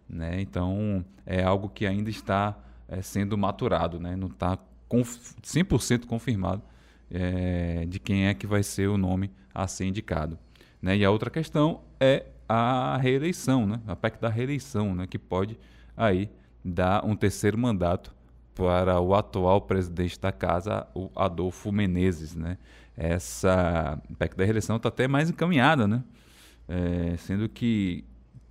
né? 0.08 0.40
Então 0.40 1.05
é 1.26 1.43
algo 1.43 1.69
que 1.69 1.87
ainda 1.87 2.10
está 2.10 2.56
é, 2.88 3.02
sendo 3.02 3.37
maturado, 3.37 4.00
né? 4.00 4.16
Não 4.16 4.28
está 4.28 4.58
conf 4.88 5.34
100% 5.43 6.06
confirmado 6.06 6.62
é, 7.10 7.84
de 7.87 7.99
quem 7.99 8.26
é 8.26 8.34
que 8.34 8.46
vai 8.46 8.62
ser 8.62 8.88
o 8.88 8.96
nome 8.96 9.31
a 9.55 9.66
ser 9.66 9.87
indicado. 9.87 10.38
Né? 10.81 10.96
E 10.99 11.05
a 11.05 11.10
outra 11.10 11.31
questão 11.31 11.82
é 12.00 12.26
a 12.49 12.96
reeleição, 12.96 13.66
né? 13.66 13.81
PEC 14.00 14.20
da 14.20 14.28
reeleição, 14.28 14.94
né? 14.94 15.06
que 15.06 15.19
pode 15.19 15.58
aí 15.96 16.31
dá 16.64 17.02
um 17.05 17.14
terceiro 17.14 17.58
mandato 17.58 18.14
para 18.55 19.00
o 19.00 19.14
atual 19.14 19.60
presidente 19.60 20.19
da 20.19 20.32
casa, 20.32 20.86
o 20.94 21.10
Adolfo 21.15 21.70
Menezes, 21.70 22.34
né? 22.34 22.58
Essa 22.96 24.00
PEC 24.19 24.36
da 24.36 24.44
reeleição 24.44 24.77
está 24.77 24.88
até 24.88 25.06
mais 25.06 25.31
encaminhada, 25.31 25.86
né? 25.86 26.03
É, 26.69 27.17
sendo 27.19 27.48
que 27.48 28.05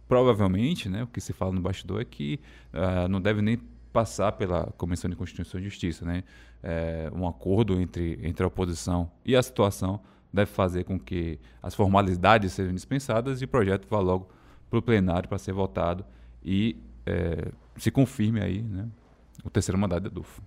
provavelmente, 0.08 0.90
né, 0.90 1.04
o 1.04 1.08
que 1.08 1.20
se 1.20 1.34
fala 1.34 1.52
no 1.52 1.62
bastidor 1.62 2.02
é 2.02 2.06
que 2.06 2.40
uh, 2.74 3.08
não 3.08 3.22
deve 3.22 3.42
nem 3.42 3.60
passar 3.92 4.32
pela 4.34 4.66
Comissão 4.78 5.10
de 5.10 5.16
Constituição 5.16 5.60
e 5.60 5.64
Justiça, 5.64 6.06
né? 6.06 6.24
É, 6.62 7.10
um 7.16 7.28
acordo 7.28 7.80
entre, 7.80 8.20
entre 8.22 8.44
a 8.44 8.48
oposição 8.48 9.10
e 9.26 9.36
a 9.36 9.42
situação 9.42 10.00
deve 10.34 10.52
fazer 10.52 10.84
com 10.84 11.00
que 11.00 11.40
as 11.62 11.74
formalidades 11.74 12.52
sejam 12.54 12.74
dispensadas 12.74 13.42
e 13.42 13.46
o 13.46 13.48
projeto 13.48 13.88
vá 13.88 14.00
logo 14.00 14.30
para 14.70 14.80
o 14.80 14.82
plenário 14.82 15.30
para 15.30 15.38
ser 15.38 15.54
votado 15.54 16.04
e 16.44 16.78
é, 17.06 17.52
se 17.78 17.90
confirme 17.90 18.42
aí 18.42 18.62
né, 18.62 18.88
o 19.44 19.50
terceiro 19.50 19.80
mandato 19.80 20.02
de 20.02 20.08
Adolfo. 20.08 20.42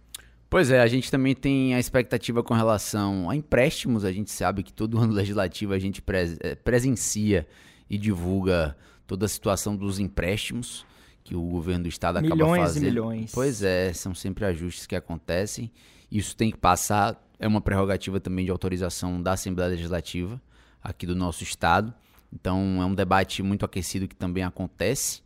Pois 0.48 0.70
é, 0.70 0.80
a 0.80 0.86
gente 0.86 1.10
também 1.10 1.34
tem 1.34 1.74
a 1.74 1.78
expectativa 1.78 2.42
com 2.42 2.54
relação 2.54 3.30
a 3.30 3.36
empréstimos. 3.36 4.04
A 4.04 4.12
gente 4.12 4.30
sabe 4.30 4.62
que 4.62 4.72
todo 4.72 4.98
ano 4.98 5.12
legislativo 5.12 5.72
a 5.72 5.78
gente 5.78 6.02
é, 6.40 6.54
presencia 6.56 7.46
e 7.88 7.96
divulga 7.96 8.76
toda 9.10 9.26
a 9.26 9.28
situação 9.28 9.74
dos 9.74 9.98
empréstimos 9.98 10.86
que 11.24 11.34
o 11.34 11.42
governo 11.42 11.82
do 11.82 11.88
estado 11.88 12.18
acaba 12.18 12.32
milhões 12.32 12.62
fazendo. 12.62 12.84
Milhões 12.84 13.08
e 13.08 13.16
milhões. 13.16 13.32
Pois 13.34 13.60
é, 13.60 13.92
são 13.92 14.14
sempre 14.14 14.44
ajustes 14.44 14.86
que 14.86 14.94
acontecem. 14.94 15.68
Isso 16.08 16.36
tem 16.36 16.52
que 16.52 16.56
passar, 16.56 17.20
é 17.36 17.48
uma 17.48 17.60
prerrogativa 17.60 18.20
também 18.20 18.44
de 18.44 18.52
autorização 18.52 19.20
da 19.20 19.32
Assembleia 19.32 19.68
Legislativa 19.68 20.40
aqui 20.80 21.06
do 21.06 21.16
nosso 21.16 21.42
estado. 21.42 21.92
Então 22.32 22.80
é 22.80 22.86
um 22.86 22.94
debate 22.94 23.42
muito 23.42 23.64
aquecido 23.64 24.06
que 24.06 24.14
também 24.14 24.44
acontece. 24.44 25.22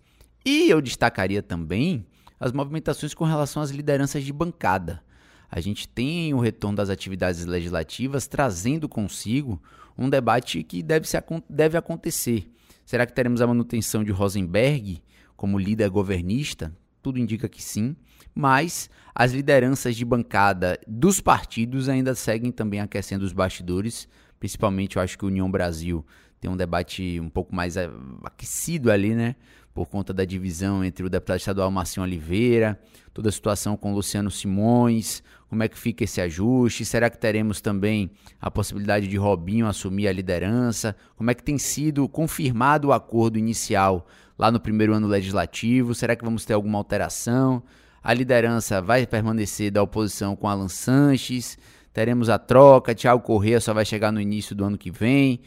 E 0.47 0.71
eu 0.71 0.81
destacaria 0.81 1.43
também 1.43 2.07
as 2.41 2.53
movimentações 2.53 3.13
com 3.13 3.25
relação 3.25 3.61
às 3.61 3.71
lideranças 3.71 4.25
de 4.25 4.33
bancada. 4.33 5.03
A 5.51 5.61
gente 5.61 5.87
tem 5.87 6.33
o 6.33 6.41
retorno 6.41 6.79
das 6.79 6.89
atividades 6.89 7.45
legislativas 7.45 8.27
trazendo 8.27 8.89
consigo 8.89 9.61
um 9.97 10.09
debate 10.09 10.63
que 10.63 10.83
deve, 10.83 11.07
se, 11.07 11.23
deve 11.51 11.77
acontecer. 11.77 12.51
Será 12.85 13.07
que 13.07 13.13
teremos 13.13 13.41
a 13.41 13.47
manutenção 13.47 14.05
de 14.05 14.13
Rosenberg 14.13 15.03
como 15.37 15.59
líder 15.59 15.89
governista? 15.89 16.75
Tudo 17.03 17.19
indica 17.19 17.49
que 17.49 17.63
sim, 17.63 17.97
mas 18.35 18.89
as 19.15 19.33
lideranças 19.33 19.95
de 19.95 20.05
bancada 20.05 20.79
dos 20.87 21.21
partidos 21.21 21.89
ainda 21.89 22.15
seguem 22.15 22.51
também 22.51 22.81
aquecendo 22.81 23.25
os 23.25 23.33
bastidores, 23.33 24.09
principalmente 24.39 24.97
eu 24.97 25.03
acho 25.03 25.19
que 25.19 25.25
União 25.25 25.51
Brasil 25.51 26.05
tem 26.41 26.51
um 26.51 26.57
debate 26.57 27.19
um 27.21 27.29
pouco 27.31 27.55
mais 27.55 27.77
aquecido 28.23 28.91
ali, 28.91 29.15
né? 29.15 29.37
Por 29.75 29.89
conta 29.89 30.15
da 30.15 30.25
divisão 30.25 30.85
entre 30.85 31.05
o 31.05 31.11
deputado 31.11 31.39
estadual 31.39 31.71
Marcinho 31.71 32.05
Oliveira, 32.05 32.79
toda 33.13 33.29
a 33.29 33.33
situação 33.33 33.77
com 33.77 33.93
Luciano 33.93 34.31
Simões, 34.31 35.23
como 35.49 35.63
é 35.63 35.69
que 35.69 35.79
fica 35.79 36.05
esse 36.05 36.21
ajuste? 36.21 36.85
Será 36.85 37.11
que 37.11 37.19
teremos 37.19 37.61
também 37.61 38.11
a 38.41 38.51
possibilidade 38.51 39.09
de 39.09 39.17
Robinho 39.17 39.67
assumir 39.67 40.09
a 40.09 40.13
liderança? 40.13 40.97
Como 41.17 41.31
é 41.31 41.35
que 41.35 41.43
tem 41.43 41.59
sido 41.59 42.09
confirmado 42.09 42.89
o 42.89 42.93
acordo 42.93 43.39
inicial 43.39 44.07
lá 44.39 44.51
no 44.51 44.61
primeiro 44.61 44.95
ano 44.95 45.07
legislativo? 45.07 45.95
Será 45.95 46.17
que 46.17 46.25
vamos 46.25 46.45
ter 46.45 46.55
alguma 46.55 46.79
alteração? 46.79 47.63
A 48.03 48.13
liderança 48.13 48.81
vai 48.81 49.07
permanecer 49.07 49.71
da 49.71 49.83
oposição 49.83 50.37
com 50.37 50.49
Alan 50.49 50.69
Sanches? 50.69 51.59
Teremos 51.93 52.29
a 52.29 52.39
troca, 52.39 52.95
Thiago 52.95 53.23
Corrêa 53.23 53.61
só 53.61 53.73
vai 53.73 53.85
chegar 53.85 54.11
no 54.11 54.21
início 54.21 54.55
do 54.55 54.65
ano 54.65 54.77
que 54.77 54.91
vem. 54.91 55.41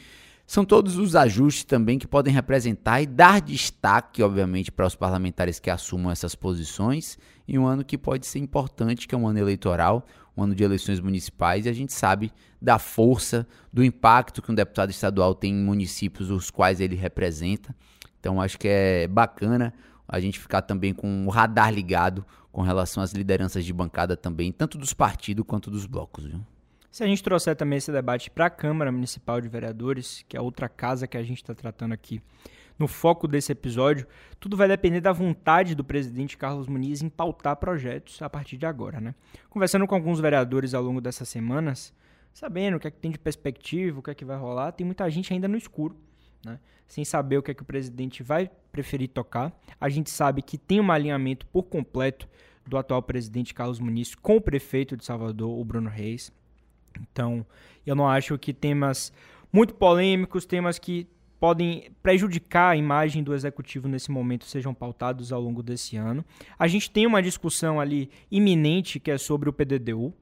São 0.47 0.63
todos 0.63 0.97
os 0.97 1.13
ajustes 1.13 1.65
também 1.65 1.99
que 1.99 2.07
podem 2.07 2.33
representar 2.33 3.01
e 3.01 3.05
dar 3.05 3.41
destaque, 3.41 4.23
obviamente, 4.23 4.71
para 4.71 4.87
os 4.87 4.95
parlamentares 4.95 5.59
que 5.59 5.69
assumam 5.69 6.09
essas 6.09 6.35
posições 6.35 7.17
em 7.45 7.57
um 7.57 7.67
ano 7.67 7.83
que 7.83 7.97
pode 7.97 8.25
ser 8.25 8.39
importante, 8.39 9.09
que 9.09 9.13
é 9.13 9.17
um 9.17 9.27
ano 9.27 9.39
eleitoral, 9.39 10.05
um 10.37 10.43
ano 10.43 10.55
de 10.55 10.63
eleições 10.63 11.01
municipais, 11.01 11.65
e 11.65 11.69
a 11.69 11.73
gente 11.73 11.91
sabe 11.91 12.31
da 12.61 12.79
força, 12.79 13.45
do 13.73 13.83
impacto 13.83 14.41
que 14.41 14.49
um 14.49 14.55
deputado 14.55 14.89
estadual 14.89 15.35
tem 15.35 15.51
em 15.51 15.63
municípios 15.65 16.31
os 16.31 16.49
quais 16.49 16.79
ele 16.79 16.95
representa. 16.95 17.75
Então 18.17 18.39
acho 18.39 18.57
que 18.57 18.69
é 18.69 19.05
bacana 19.05 19.73
a 20.07 20.17
gente 20.17 20.39
ficar 20.39 20.61
também 20.61 20.93
com 20.93 21.27
o 21.27 21.29
radar 21.29 21.73
ligado 21.73 22.25
com 22.53 22.61
relação 22.61 23.03
às 23.03 23.11
lideranças 23.11 23.65
de 23.65 23.73
bancada 23.73 24.15
também, 24.15 24.53
tanto 24.53 24.77
dos 24.77 24.93
partidos 24.93 25.43
quanto 25.45 25.69
dos 25.69 25.85
blocos. 25.85 26.23
Viu? 26.23 26.39
Se 26.91 27.03
a 27.03 27.07
gente 27.07 27.21
trouxer 27.21 27.55
também 27.55 27.77
esse 27.77 27.91
debate 27.91 28.29
para 28.31 28.45
a 28.45 28.49
Câmara 28.49 28.91
Municipal 28.91 29.39
de 29.39 29.47
Vereadores, 29.47 30.25
que 30.27 30.35
é 30.35 30.41
outra 30.41 30.67
casa 30.67 31.07
que 31.07 31.17
a 31.17 31.23
gente 31.23 31.37
está 31.37 31.53
tratando 31.53 31.93
aqui, 31.93 32.21
no 32.77 32.87
foco 32.87 33.27
desse 33.27 33.51
episódio, 33.51 34.07
tudo 34.39 34.55
vai 34.55 34.67
depender 34.67 35.01
da 35.01 35.11
vontade 35.11 35.73
do 35.73 35.83
presidente 35.83 36.37
Carlos 36.37 36.67
Muniz 36.67 37.01
em 37.01 37.09
pautar 37.09 37.55
projetos 37.55 38.21
a 38.21 38.29
partir 38.29 38.57
de 38.57 38.65
agora, 38.65 39.01
né? 39.01 39.15
Conversando 39.49 39.87
com 39.87 39.95
alguns 39.95 40.19
vereadores 40.19 40.73
ao 40.73 40.83
longo 40.83 41.01
dessas 41.01 41.27
semanas, 41.27 41.93
sabendo 42.33 42.77
o 42.77 42.79
que 42.79 42.87
é 42.87 42.91
que 42.91 42.99
tem 42.99 43.11
de 43.11 43.19
perspectiva, 43.19 43.99
o 43.99 44.03
que 44.03 44.11
é 44.11 44.15
que 44.15 44.25
vai 44.25 44.37
rolar, 44.37 44.71
tem 44.71 44.85
muita 44.85 45.09
gente 45.09 45.33
ainda 45.33 45.47
no 45.47 45.57
escuro, 45.57 45.97
né? 46.45 46.59
Sem 46.87 47.03
saber 47.03 47.37
o 47.37 47.43
que 47.43 47.51
é 47.51 47.53
que 47.53 47.63
o 47.63 47.65
presidente 47.65 48.23
vai 48.23 48.49
preferir 48.71 49.09
tocar. 49.09 49.51
A 49.81 49.89
gente 49.89 50.09
sabe 50.09 50.41
que 50.41 50.57
tem 50.57 50.79
um 50.79 50.91
alinhamento 50.91 51.45
por 51.47 51.63
completo 51.63 52.29
do 52.65 52.77
atual 52.77 53.01
presidente 53.01 53.53
Carlos 53.53 53.79
Muniz 53.79 54.13
com 54.13 54.37
o 54.37 54.41
prefeito 54.41 54.95
de 54.95 55.03
Salvador, 55.03 55.49
o 55.49 55.65
Bruno 55.65 55.89
Reis. 55.89 56.31
Então, 56.99 57.45
eu 57.85 57.95
não 57.95 58.07
acho 58.07 58.37
que 58.37 58.53
temas 58.53 59.11
muito 59.51 59.73
polêmicos, 59.73 60.45
temas 60.45 60.77
que 60.77 61.07
podem 61.39 61.91
prejudicar 62.01 62.71
a 62.71 62.75
imagem 62.75 63.23
do 63.23 63.33
executivo 63.33 63.87
nesse 63.87 64.11
momento 64.11 64.45
sejam 64.45 64.73
pautados 64.73 65.31
ao 65.31 65.41
longo 65.41 65.61
desse 65.61 65.95
ano. 65.95 66.25
A 66.57 66.67
gente 66.67 66.89
tem 66.89 67.05
uma 67.05 67.21
discussão 67.21 67.79
ali 67.79 68.09
iminente 68.31 68.99
que 68.99 69.11
é 69.11 69.17
sobre 69.17 69.49
o 69.49 69.53
PDDU. 69.53 70.13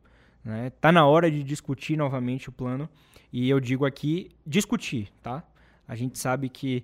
Né? 0.43 0.71
Tá 0.81 0.91
na 0.91 1.05
hora 1.05 1.31
de 1.31 1.41
discutir 1.43 1.97
novamente 1.97 2.49
o 2.49 2.51
plano 2.51 2.89
e 3.31 3.49
eu 3.49 3.59
digo 3.59 3.85
aqui 3.85 4.29
discutir, 4.45 5.09
tá? 5.21 5.43
A 5.87 5.95
gente 5.95 6.19
sabe 6.19 6.49
que 6.49 6.83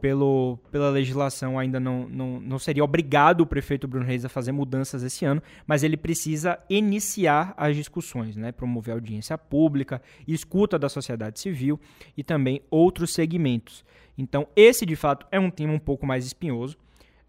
pelo, 0.00 0.58
pela 0.70 0.90
legislação 0.90 1.58
ainda 1.58 1.78
não, 1.78 2.08
não, 2.08 2.40
não 2.40 2.58
seria 2.58 2.82
obrigado 2.82 3.42
o 3.42 3.46
prefeito 3.46 3.86
Bruno 3.86 4.06
Reis 4.06 4.24
a 4.24 4.28
fazer 4.28 4.50
mudanças 4.52 5.02
esse 5.02 5.24
ano, 5.24 5.42
mas 5.66 5.82
ele 5.82 5.96
precisa 5.96 6.58
iniciar 6.68 7.52
as 7.56 7.76
discussões, 7.76 8.36
né? 8.36 8.50
promover 8.50 8.94
audiência 8.94 9.36
pública, 9.36 10.00
escuta 10.26 10.78
da 10.78 10.88
sociedade 10.88 11.38
civil 11.38 11.78
e 12.16 12.24
também 12.24 12.62
outros 12.70 13.12
segmentos. 13.12 13.84
Então, 14.16 14.46
esse 14.56 14.86
de 14.86 14.96
fato 14.96 15.26
é 15.30 15.38
um 15.38 15.50
tema 15.50 15.72
um 15.72 15.78
pouco 15.78 16.06
mais 16.06 16.24
espinhoso. 16.26 16.76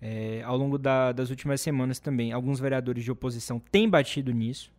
É, 0.01 0.42
ao 0.44 0.58
longo 0.58 0.80
da, 0.80 1.12
das 1.12 1.30
últimas 1.30 1.62
semanas 1.62 2.00
também, 2.00 2.32
alguns 2.32 2.60
vereadores 2.60 3.04
de 3.04 3.12
oposição 3.12 3.62
têm 3.72 3.88
batido 3.88 4.32
nisso, 4.32 4.72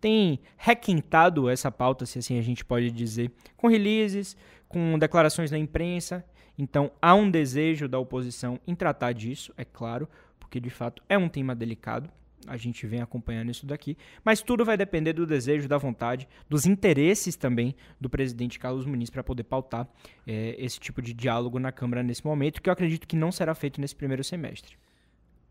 têm 0.00 0.40
requintado 0.56 1.48
essa 1.48 1.70
pauta, 1.70 2.04
se 2.04 2.18
assim 2.18 2.38
a 2.38 2.42
gente 2.42 2.64
pode 2.64 2.90
dizer, 2.90 3.30
com 3.56 3.68
releases, 3.68 4.36
com 4.68 4.98
declarações 4.98 5.52
na 5.52 5.58
imprensa 5.58 6.24
então 6.58 6.90
há 7.00 7.14
um 7.14 7.30
desejo 7.30 7.88
da 7.88 7.98
oposição 7.98 8.58
em 8.66 8.74
tratar 8.74 9.12
disso, 9.12 9.52
é 9.56 9.64
claro, 9.64 10.08
porque 10.38 10.60
de 10.60 10.70
fato 10.70 11.02
é 11.08 11.18
um 11.18 11.28
tema 11.28 11.54
delicado. 11.54 12.10
A 12.46 12.56
gente 12.56 12.86
vem 12.86 13.00
acompanhando 13.00 13.50
isso 13.50 13.66
daqui, 13.66 13.96
mas 14.24 14.40
tudo 14.40 14.64
vai 14.64 14.76
depender 14.76 15.12
do 15.12 15.26
desejo, 15.26 15.66
da 15.66 15.78
vontade, 15.78 16.28
dos 16.48 16.64
interesses 16.64 17.34
também 17.34 17.74
do 18.00 18.08
presidente 18.08 18.58
Carlos 18.58 18.86
Muniz 18.86 19.10
para 19.10 19.24
poder 19.24 19.42
pautar 19.44 19.88
é, 20.24 20.54
esse 20.56 20.78
tipo 20.78 21.02
de 21.02 21.12
diálogo 21.12 21.58
na 21.58 21.72
Câmara 21.72 22.04
nesse 22.04 22.24
momento, 22.24 22.62
que 22.62 22.68
eu 22.68 22.72
acredito 22.72 23.08
que 23.08 23.16
não 23.16 23.32
será 23.32 23.52
feito 23.54 23.80
nesse 23.80 23.96
primeiro 23.96 24.22
semestre. 24.22 24.76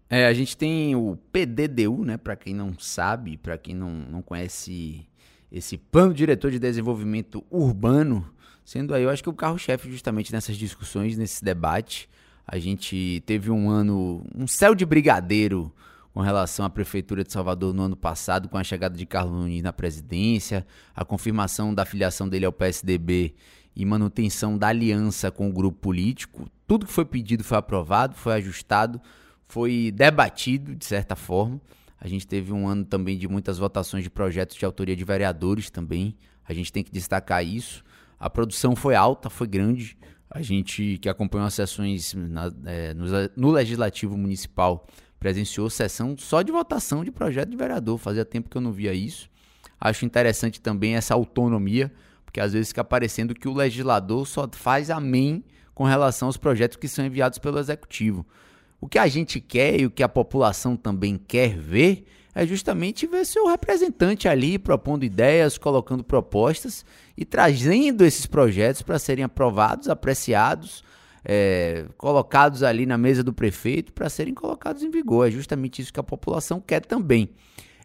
É, 0.10 0.28
a 0.28 0.34
gente 0.34 0.56
tem 0.56 0.96
o 0.96 1.18
PDDU, 1.32 2.06
né? 2.06 2.18
Para 2.18 2.36
quem 2.36 2.54
não 2.54 2.78
sabe, 2.78 3.38
para 3.38 3.58
quem 3.58 3.74
não, 3.74 3.92
não 3.92 4.22
conhece 4.22 5.06
esse 5.52 5.78
Plano 5.78 6.14
Diretor 6.14 6.52
de 6.52 6.60
Desenvolvimento 6.60 7.44
Urbano, 7.50 8.32
Sendo 8.66 8.96
aí, 8.96 9.04
eu 9.04 9.12
acho 9.12 9.22
que 9.22 9.30
o 9.30 9.34
carro-chefe 9.34 9.92
justamente 9.92 10.34
nessas 10.34 10.58
discussões, 10.58 11.16
nesse 11.16 11.46
debate, 11.46 12.10
a 12.48 12.58
gente 12.58 13.22
teve 13.24 13.52
um 13.52 13.70
ano, 13.70 14.26
um 14.36 14.48
céu 14.48 14.74
de 14.74 14.84
brigadeiro 14.84 15.72
com 16.12 16.20
relação 16.20 16.66
à 16.66 16.70
Prefeitura 16.70 17.24
de 17.24 17.32
Salvador 17.32 17.76
no 17.76 17.84
ano 17.84 17.96
passado, 17.96 18.50
com 18.50 18.58
a 18.58 18.64
chegada 18.64 18.98
de 18.98 19.06
Carlos 19.06 19.40
Nunes 19.40 19.62
na 19.62 19.72
presidência, 19.72 20.66
a 20.96 21.06
confirmação 21.06 21.76
da 21.76 21.86
filiação 21.86 22.28
dele 22.28 22.46
ao 22.46 22.52
PSDB 22.52 23.36
e 23.76 23.86
manutenção 23.86 24.58
da 24.58 24.70
aliança 24.70 25.30
com 25.30 25.48
o 25.48 25.54
grupo 25.54 25.78
político. 25.78 26.50
Tudo 26.66 26.88
que 26.88 26.92
foi 26.92 27.06
pedido 27.06 27.44
foi 27.44 27.60
aprovado, 27.60 28.16
foi 28.16 28.34
ajustado, 28.34 29.00
foi 29.48 29.92
debatido 29.94 30.74
de 30.74 30.86
certa 30.86 31.16
forma. 31.16 31.62
A 32.02 32.08
gente 32.08 32.26
teve 32.26 32.52
um 32.52 32.68
ano 32.68 32.84
também 32.84 33.16
de 33.16 33.28
muitas 33.28 33.60
votações 33.60 34.04
de 34.04 34.10
projetos 34.10 34.58
de 34.58 34.66
autoria 34.66 34.96
de 34.96 35.04
vereadores 35.04 35.70
também. 35.70 36.18
A 36.48 36.54
gente 36.54 36.74
tem 36.74 36.84
que 36.84 36.92
destacar 36.92 37.46
isso. 37.46 37.84
A 38.20 38.30
produção 38.30 38.76
foi 38.76 38.96
alta, 38.96 39.30
foi 39.30 39.48
grande. 39.48 39.98
A 40.30 40.42
gente 40.42 40.98
que 41.02 41.08
acompanhou 41.08 41.48
as 41.48 41.54
sessões 41.54 42.14
na, 42.14 42.52
é, 42.66 42.94
no, 42.94 43.06
no, 43.36 43.52
Legislativo 43.52 44.18
Municipal 44.18 44.88
presenciou 45.20 45.70
sessão 45.70 46.16
só 46.18 46.42
de 46.42 46.52
votação 46.52 47.04
de 47.04 47.12
projeto 47.12 47.50
de 47.50 47.58
vereador. 47.58 47.98
Fazia 47.98 48.26
tempo 48.26 48.50
que 48.50 48.58
eu 48.58 48.62
não 48.62 48.72
via 48.72 48.94
isso. 48.94 49.30
Acho 49.80 50.06
interessante 50.06 50.60
também 50.60 50.96
essa 50.96 51.14
autonomia, 51.14 51.92
porque 52.26 52.40
às 52.40 52.54
vezes 52.54 52.70
fica 52.70 52.84
parecendo 52.84 53.36
que 53.36 53.48
o 53.48 53.54
legislador 53.54 54.26
só 54.26 54.50
faz 54.52 54.90
amém 54.90 55.44
com 55.74 55.84
relação 55.84 56.28
aos 56.28 56.38
projetos 56.38 56.78
que 56.78 56.88
são 56.88 57.06
enviados 57.06 57.38
pelo 57.38 57.60
Executivo. 57.60 58.26
O 58.80 58.88
que 58.88 58.98
a 58.98 59.08
gente 59.08 59.40
quer 59.40 59.80
e 59.80 59.86
o 59.86 59.92
que 59.92 60.04
a 60.04 60.10
população 60.10 60.76
também 60.76 61.18
quer 61.18 61.58
ver 61.58 62.06
é 62.36 62.46
justamente 62.46 63.08
ver 63.08 63.26
seu 63.26 63.48
representante 63.48 64.28
ali 64.28 64.60
propondo 64.60 65.06
ideias, 65.06 65.58
colocando 65.58 66.04
propostas 66.04 66.86
e 67.16 67.24
trazendo 67.24 68.04
esses 68.04 68.26
projetos 68.26 68.82
para 68.82 69.00
serem 69.00 69.24
aprovados, 69.24 69.88
apreciados, 69.88 70.84
é, 71.24 71.86
colocados 71.98 72.62
ali 72.62 72.86
na 72.86 72.98
mesa 72.98 73.24
do 73.24 73.32
prefeito 73.32 73.94
para 73.94 74.10
serem 74.10 74.34
colocados 74.34 74.84
em 74.84 74.92
vigor. 74.92 75.30
É 75.30 75.32
justamente 75.32 75.82
isso 75.82 75.94
que 75.94 76.00
a 76.00 76.04
população 76.04 76.60
quer 76.60 76.82
também. 76.82 77.30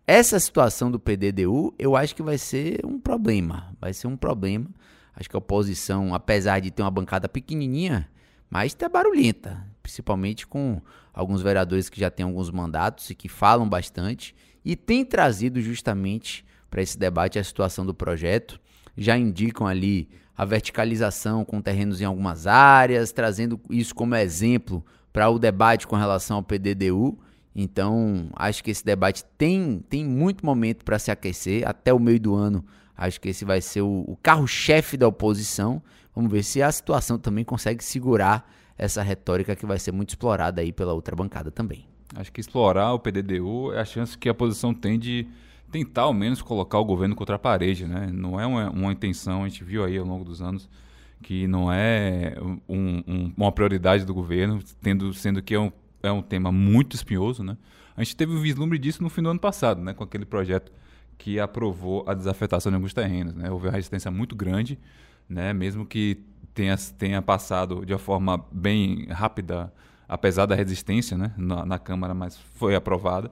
Essa 0.05 0.41
situação 0.41 0.91
do 0.91 0.99
PDDU, 0.99 1.73
eu 1.79 1.95
acho 1.95 2.17
que 2.17 2.23
vai 2.23 2.37
ser 2.37 2.85
um 2.85 2.99
problema. 2.99 3.73
Vai 3.81 3.93
ser 3.93 4.09
um 4.09 4.17
problema. 4.17 4.67
Acho 5.15 5.31
que 5.31 5.37
a 5.37 5.39
oposição, 5.39 6.13
apesar 6.13 6.59
de 6.59 6.73
ter 6.73 6.83
uma 6.83 6.91
bancada 6.91 7.29
pequenininha, 7.29 8.09
mas 8.51 8.75
tá 8.75 8.89
barulhenta, 8.89 9.65
principalmente 9.83 10.47
com 10.47 10.81
alguns 11.13 11.43
vereadores 11.43 11.89
que 11.89 12.01
já 12.01 12.11
têm 12.11 12.25
alguns 12.25 12.51
mandatos 12.51 13.11
e 13.11 13.15
que 13.15 13.29
falam 13.29 13.69
bastante 13.69 14.35
e 14.65 14.77
tem 14.77 15.05
trazido 15.05 15.61
justamente 15.61 16.45
para 16.71 16.83
esse 16.83 16.99
debate 16.99 17.39
a 17.39 17.45
situação 17.45 17.85
do 17.85 17.95
projeto. 17.95 18.61
Já 18.97 19.17
indicam 19.17 19.67
ali 19.67 20.09
a 20.37 20.45
verticalização 20.45 21.45
com 21.45 21.61
terrenos 21.61 22.01
em 22.01 22.05
algumas 22.05 22.47
áreas, 22.47 23.13
trazendo 23.13 23.61
isso 23.71 23.95
como 23.95 24.15
exemplo 24.15 24.85
para 25.13 25.29
o 25.29 25.39
debate 25.39 25.87
com 25.87 25.97
relação 25.97 26.39
ao 26.39 26.43
PDDU. 26.43 27.19
Então, 27.55 28.31
acho 28.37 28.63
que 28.63 28.71
esse 28.71 28.85
debate 28.85 29.25
tem, 29.37 29.85
tem 29.89 30.05
muito 30.05 30.47
momento 30.47 30.85
para 30.85 30.99
se 30.99 31.11
aquecer. 31.11 31.67
Até 31.67 31.93
o 31.93 31.99
meio 31.99 32.21
do 32.21 32.35
ano, 32.35 32.65
acho 32.97 33.21
que 33.21 33.29
esse 33.29 33.45
vai 33.45 33.61
ser 33.61 33.83
o, 33.83 34.05
o 34.07 34.17
carro-chefe 34.23 34.97
da 34.97 35.09
oposição. 35.09 35.83
Vamos 36.15 36.31
ver 36.31 36.43
se 36.43 36.63
a 36.63 36.71
situação 36.71 37.19
também 37.19 37.45
consegue 37.45 37.83
segurar 37.83 38.51
essa 38.81 39.03
retórica 39.03 39.55
que 39.55 39.67
vai 39.67 39.79
ser 39.79 39.93
muito 39.93 40.09
explorada 40.09 40.63
aí 40.63 40.73
pela 40.73 40.95
outra 40.95 41.15
bancada 41.15 41.51
também. 41.51 41.85
Acho 42.17 42.33
que 42.33 42.41
explorar 42.41 42.95
o 42.95 42.99
PDDU 42.99 43.73
é 43.75 43.81
a 43.81 43.85
chance 43.85 44.17
que 44.17 44.27
a 44.27 44.33
oposição 44.33 44.73
tem 44.73 44.99
de 44.99 45.27
tentar 45.71 46.03
ao 46.03 46.15
menos 46.15 46.41
colocar 46.41 46.79
o 46.79 46.85
governo 46.85 47.15
contra 47.15 47.37
a 47.37 47.39
parede, 47.39 47.87
né? 47.87 48.09
Não 48.11 48.41
é 48.41 48.47
uma, 48.47 48.71
uma 48.71 48.91
intenção, 48.91 49.45
a 49.45 49.49
gente 49.49 49.63
viu 49.63 49.85
aí 49.85 49.99
ao 49.99 50.07
longo 50.07 50.25
dos 50.25 50.41
anos 50.41 50.69
que 51.23 51.47
não 51.47 51.71
é 51.71 52.35
um, 52.67 53.03
um, 53.07 53.33
uma 53.37 53.53
prioridade 53.53 54.07
do 54.07 54.15
governo, 54.15 54.59
tendo, 54.81 55.13
sendo 55.13 55.43
que 55.43 55.55
é 55.55 55.61
um, 55.61 55.71
é 56.03 56.11
um 56.11 56.23
tema 56.23 56.51
muito 56.51 56.97
espinhoso, 56.97 57.45
né? 57.45 57.59
A 57.95 58.03
gente 58.03 58.17
teve 58.17 58.33
o 58.33 58.39
um 58.39 58.41
vislumbre 58.41 58.79
disso 58.79 59.03
no 59.03 59.11
fim 59.11 59.23
do 59.23 59.29
ano 59.29 59.39
passado, 59.39 59.83
né? 59.83 59.93
Com 59.93 60.03
aquele 60.03 60.25
projeto 60.25 60.73
que 61.19 61.39
aprovou 61.39 62.03
a 62.07 62.15
desafetação 62.15 62.73
de 62.73 62.77
alguns 62.77 62.95
terrenos, 62.95 63.35
né? 63.35 63.51
Houve 63.51 63.67
uma 63.67 63.73
resistência 63.73 64.11
muito 64.11 64.35
grande, 64.35 64.79
né? 65.29 65.53
Mesmo 65.53 65.85
que 65.85 66.25
tenha, 66.55 66.77
tenha 66.99 67.23
passado 67.23 67.85
de 67.85 67.93
uma 67.93 67.99
forma 67.99 68.45
bem 68.51 69.07
rápida 69.11 69.73
apesar 70.09 70.47
da 70.47 70.57
resistência 70.57 71.17
né, 71.17 71.33
na, 71.37 71.65
na 71.65 71.79
Câmara, 71.79 72.13
mas 72.13 72.37
foi 72.57 72.75
aprovada 72.75 73.31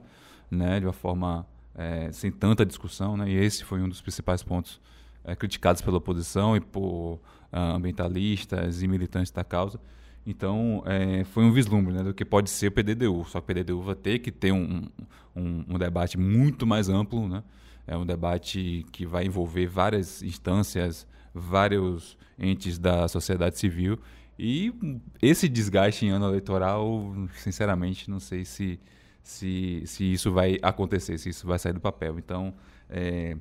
né, 0.49 0.79
de 0.79 0.85
uma 0.85 0.93
forma 0.93 1.45
é, 1.75 2.09
sem 2.11 2.31
tanta 2.31 2.65
discussão, 2.65 3.17
né, 3.17 3.29
e 3.29 3.35
esse 3.35 3.65
foi 3.65 3.81
um 3.81 3.89
dos 3.89 4.01
principais 4.01 4.41
pontos 4.41 4.79
é, 5.25 5.35
criticados 5.35 5.81
pela 5.81 5.97
oposição 5.97 6.55
e 6.55 6.61
por 6.61 7.19
uh, 7.51 7.75
ambientalistas 7.75 8.81
e 8.81 8.87
militantes 8.87 9.31
da 9.31 9.43
causa. 9.43 9.79
Então, 10.25 10.83
é, 10.85 11.23
foi 11.25 11.43
um 11.43 11.51
vislumbre 11.51 11.93
né, 11.93 12.03
do 12.03 12.13
que 12.13 12.23
pode 12.23 12.49
ser 12.49 12.67
o 12.67 12.71
PDDU. 12.71 13.25
Só 13.25 13.41
que 13.41 13.51
o 13.51 13.55
PDDU 13.55 13.81
vai 13.81 13.95
ter 13.95 14.19
que 14.19 14.31
ter 14.31 14.51
um, 14.51 14.87
um, 15.35 15.65
um 15.67 15.77
debate 15.77 16.17
muito 16.17 16.67
mais 16.67 16.87
amplo, 16.89 17.27
né? 17.27 17.43
É 17.87 17.97
um 17.97 18.05
debate 18.05 18.85
que 18.91 19.05
vai 19.05 19.25
envolver 19.25 19.65
várias 19.65 20.21
instâncias, 20.21 21.07
vários 21.33 22.17
entes 22.37 22.77
da 22.77 23.07
sociedade 23.07 23.57
civil. 23.57 23.99
E 24.37 24.73
esse 25.21 25.49
desgaste 25.49 26.05
em 26.05 26.09
ano 26.09 26.27
eleitoral, 26.27 27.13
sinceramente, 27.35 28.09
não 28.09 28.19
sei 28.19 28.45
se, 28.45 28.79
se, 29.21 29.83
se 29.85 30.13
isso 30.13 30.31
vai 30.31 30.57
acontecer, 30.61 31.17
se 31.17 31.29
isso 31.29 31.45
vai 31.45 31.59
sair 31.59 31.73
do 31.73 31.81
papel. 31.81 32.17
Então, 32.17 32.53
é, 32.89 33.35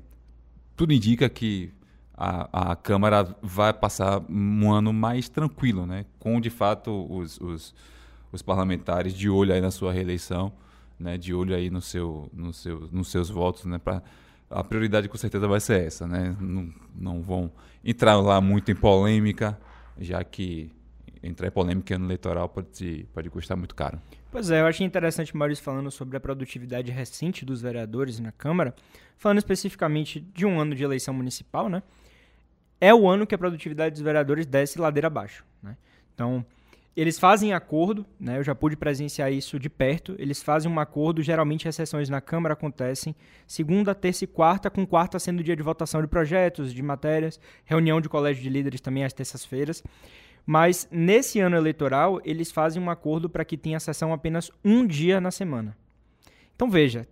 tudo 0.77 0.93
indica 0.93 1.29
que 1.29 1.73
a, 2.19 2.73
a 2.73 2.77
Câmara 2.77 3.37
vai 3.41 3.73
passar 3.73 4.21
um 4.29 4.73
ano 4.73 4.93
mais 4.93 5.29
tranquilo, 5.29 5.87
né? 5.87 6.05
com 6.19 6.41
de 6.41 6.51
fato 6.51 7.07
os, 7.09 7.41
os, 7.41 7.75
os 8.33 8.43
parlamentares 8.43 9.15
de 9.15 9.31
olho 9.31 9.55
aí 9.55 9.61
na 9.61 9.71
sua 9.71 9.93
reeleição, 9.93 10.53
né? 10.99 11.17
de 11.17 11.33
olho 11.33 11.55
aí 11.55 11.71
no 11.71 11.81
seu, 11.81 12.29
no 12.33 12.53
seu, 12.53 12.89
nos 12.91 13.09
seus 13.09 13.31
votos. 13.31 13.65
Né? 13.67 13.79
Pra, 13.79 14.03
a 14.51 14.65
prioridade 14.65 15.09
com 15.09 15.17
certeza 15.17 15.47
vai 15.47 15.61
ser 15.61 15.87
essa. 15.87 16.07
Né? 16.07 16.37
Não, 16.41 16.73
não 16.95 17.23
vão 17.23 17.53
entrar 17.85 18.17
lá 18.17 18.41
muito 18.41 18.71
em 18.71 18.75
polêmica, 18.75 19.59
já 19.99 20.23
que 20.25 20.71
entrar 21.23 21.49
em 21.49 21.51
polêmica 21.51 21.99
no 21.99 22.07
eleitoral 22.07 22.49
pode, 22.49 23.07
pode 23.13 23.31
custar 23.31 23.57
muito 23.57 23.75
caro. 23.75 24.01
Pois 24.31 24.51
é, 24.51 24.61
eu 24.61 24.67
achei 24.67 24.87
interessante 24.87 25.35
o 25.35 25.39
Maurício 25.39 25.65
falando 25.65 25.91
sobre 25.91 26.17
a 26.17 26.21
produtividade 26.21 26.93
recente 26.93 27.45
dos 27.45 27.63
vereadores 27.63 28.21
na 28.21 28.31
Câmara, 28.31 28.75
falando 29.17 29.39
especificamente 29.39 30.21
de 30.21 30.45
um 30.45 30.61
ano 30.61 30.75
de 30.75 30.85
eleição 30.85 31.15
municipal, 31.15 31.69
né? 31.69 31.83
é 32.81 32.95
o 32.95 33.09
ano 33.09 33.27
que 33.27 33.35
a 33.35 33.39
produtividade 33.39 33.95
dos 33.95 34.03
vereadores 34.03 34.47
desce 34.47 34.79
ladeira 34.79 35.09
abaixo. 35.09 35.45
Né? 35.63 35.77
Então, 36.15 36.45
eles 37.01 37.17
fazem 37.17 37.53
acordo, 37.53 38.05
né? 38.19 38.39
eu 38.39 38.43
já 38.43 38.57
pude 38.57 38.77
presenciar 38.77 39.33
isso 39.33 39.57
de 39.57 39.71
perto, 39.71 40.17
eles 40.19 40.43
fazem 40.43 40.69
um 40.69 40.81
acordo, 40.81 41.23
geralmente 41.23 41.69
as 41.69 41.77
sessões 41.77 42.09
na 42.09 42.21
Câmara 42.21 42.55
acontecem 42.55 43.15
segunda, 43.47 43.95
terça 43.95 44.25
e 44.25 44.27
quarta, 44.27 44.69
com 44.69 44.85
quarta 44.85 45.17
sendo 45.21 45.41
dia 45.41 45.55
de 45.55 45.63
votação 45.63 46.03
de 46.03 46.09
projetos, 46.09 46.75
de 46.75 46.83
matérias, 46.83 47.39
reunião 47.65 48.01
de 48.01 48.09
colégio 48.09 48.43
de 48.43 48.51
líderes 48.51 48.81
também 48.81 49.05
às 49.05 49.13
terças-feiras. 49.13 49.81
Mas 50.45 50.89
nesse 50.91 51.39
ano 51.39 51.57
eleitoral, 51.57 52.21
eles 52.25 52.51
fazem 52.51 52.83
um 52.83 52.91
acordo 52.91 53.31
para 53.31 53.45
que 53.45 53.57
tenha 53.57 53.79
sessão 53.79 54.13
apenas 54.13 54.51
um 54.65 54.85
dia 54.85 55.21
na 55.21 55.31
semana. 55.31 55.77
Então 56.57 56.69
veja, 56.69 57.07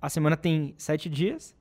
a 0.00 0.08
semana 0.08 0.36
tem 0.36 0.72
sete 0.78 1.10
dias, 1.10 1.54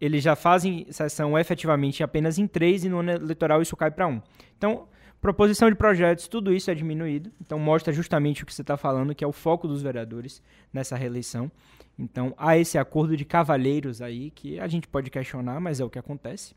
eles 0.00 0.24
já 0.24 0.34
fazem 0.34 0.86
sessão 0.90 1.38
efetivamente 1.38 2.02
apenas 2.02 2.38
em 2.38 2.46
três 2.46 2.82
e 2.82 2.88
no 2.88 3.00
ano 3.00 3.10
eleitoral 3.10 3.60
isso 3.60 3.76
cai 3.76 3.90
para 3.90 4.06
um. 4.06 4.22
Então, 4.56 4.88
proposição 5.24 5.70
de 5.70 5.74
projetos, 5.74 6.28
tudo 6.28 6.52
isso 6.52 6.70
é 6.70 6.74
diminuído. 6.74 7.32
Então, 7.40 7.58
mostra 7.58 7.94
justamente 7.94 8.42
o 8.42 8.46
que 8.46 8.52
você 8.52 8.60
está 8.60 8.76
falando, 8.76 9.14
que 9.14 9.24
é 9.24 9.26
o 9.26 9.32
foco 9.32 9.66
dos 9.66 9.80
vereadores 9.80 10.42
nessa 10.70 10.96
reeleição. 10.96 11.50
Então, 11.98 12.34
há 12.36 12.58
esse 12.58 12.76
acordo 12.76 13.16
de 13.16 13.24
cavalheiros 13.24 14.02
aí 14.02 14.30
que 14.32 14.60
a 14.60 14.68
gente 14.68 14.86
pode 14.86 15.08
questionar, 15.10 15.58
mas 15.60 15.80
é 15.80 15.84
o 15.84 15.88
que 15.88 15.98
acontece. 15.98 16.54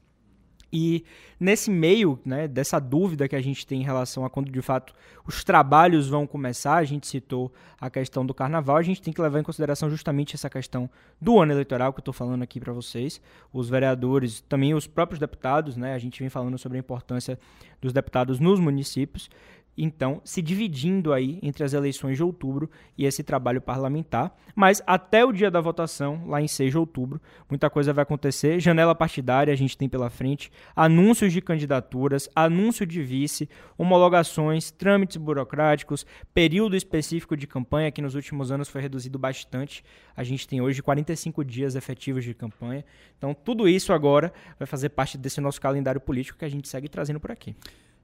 E 0.72 1.06
nesse 1.40 1.70
meio 1.70 2.20
né, 2.26 2.48
dessa 2.48 2.80
dúvida 2.80 3.28
que 3.28 3.36
a 3.36 3.42
gente 3.42 3.66
tem 3.66 3.82
em 3.82 3.86
relação 3.86 4.26
a 4.26 4.30
quando 4.30 4.52
de 4.52 4.62
fato 4.62 4.94
os 5.26 5.44
trabalhos 5.44 6.10
vão 6.10 6.28
começar, 6.28 6.76
a 6.76 6.84
gente 6.84 7.08
citou 7.08 7.52
a 7.80 7.90
questão 7.90 8.26
do 8.26 8.34
carnaval, 8.34 8.78
a 8.78 8.82
gente 8.82 9.02
tem 9.02 9.14
que 9.14 9.22
levar 9.22 9.40
em 9.40 9.44
consideração 9.44 9.90
justamente 9.90 10.36
essa 10.36 10.50
questão 10.50 10.90
do 11.22 11.40
ano 11.40 11.52
eleitoral 11.54 11.94
que 11.94 12.00
eu 12.00 12.02
estou 12.02 12.14
falando 12.14 12.42
aqui 12.42 12.60
para 12.60 12.74
vocês. 12.74 13.22
Os 13.54 13.70
vereadores, 13.70 14.42
também 14.42 14.74
os 14.74 14.88
próprios 14.88 15.20
deputados, 15.20 15.78
né, 15.78 15.94
a 15.94 16.00
gente 16.00 16.20
vem 16.20 16.30
falando 16.30 16.58
sobre 16.58 16.78
a 16.78 16.80
importância 16.80 17.40
dos 17.82 17.94
deputados 17.94 18.40
nos 18.40 18.60
municípios 18.60 19.30
então 19.78 20.20
se 20.24 20.42
dividindo 20.42 21.14
aí 21.14 21.38
entre 21.44 21.64
as 21.64 21.74
eleições 21.74 22.18
de 22.18 22.24
outubro 22.24 22.70
e 22.98 23.06
esse 23.06 23.24
trabalho 23.24 23.62
parlamentar. 23.62 24.36
Mas 24.56 24.82
até 24.88 25.24
o 25.24 25.32
dia 25.32 25.52
da 25.52 25.62
votação, 25.62 26.24
lá 26.26 26.42
em 26.42 26.48
6 26.48 26.72
de 26.72 26.78
outubro, 26.78 27.22
muita 27.48 27.70
coisa 27.70 27.94
vai 27.94 28.02
acontecer. 28.02 28.60
Janela 28.60 28.96
partidária 28.96 29.54
a 29.54 29.56
gente 29.56 29.78
tem 29.78 29.88
pela 29.88 30.10
frente, 30.10 30.52
anúncios 30.76 31.32
de 31.32 31.42
candidaturas, 31.42 32.28
anúncio 32.36 32.86
de 32.86 33.04
vice, 33.04 33.48
homologações, 33.78 34.72
trâmites 34.72 35.18
burocráticos, 35.18 36.06
período 36.34 36.76
específico 36.76 37.38
de 37.38 37.46
campanha 37.46 37.92
que 37.92 38.02
nos 38.02 38.16
últimos 38.16 38.52
anos 38.52 38.68
foi 38.68 38.82
reduzido 38.82 39.20
bastante. 39.20 39.84
A 40.16 40.24
gente 40.24 40.48
tem 40.48 40.60
hoje 40.60 40.82
45 40.82 41.46
dias 41.46 41.76
efetivos 41.76 42.24
de 42.24 42.34
campanha. 42.34 42.84
Então 43.18 43.36
tudo 43.36 43.70
isso 43.70 43.94
agora 43.94 44.34
vai 44.58 44.66
fazer 44.66 44.90
parte 44.90 45.18
desse 45.18 45.40
nosso 45.40 45.62
calendário 45.62 46.02
político 46.02 46.40
que 46.40 46.46
a 46.46 46.50
gente 46.50 46.68
segue 46.68 46.90
trazendo 46.90 47.20
por 47.20 47.32
aqui. 47.32 47.56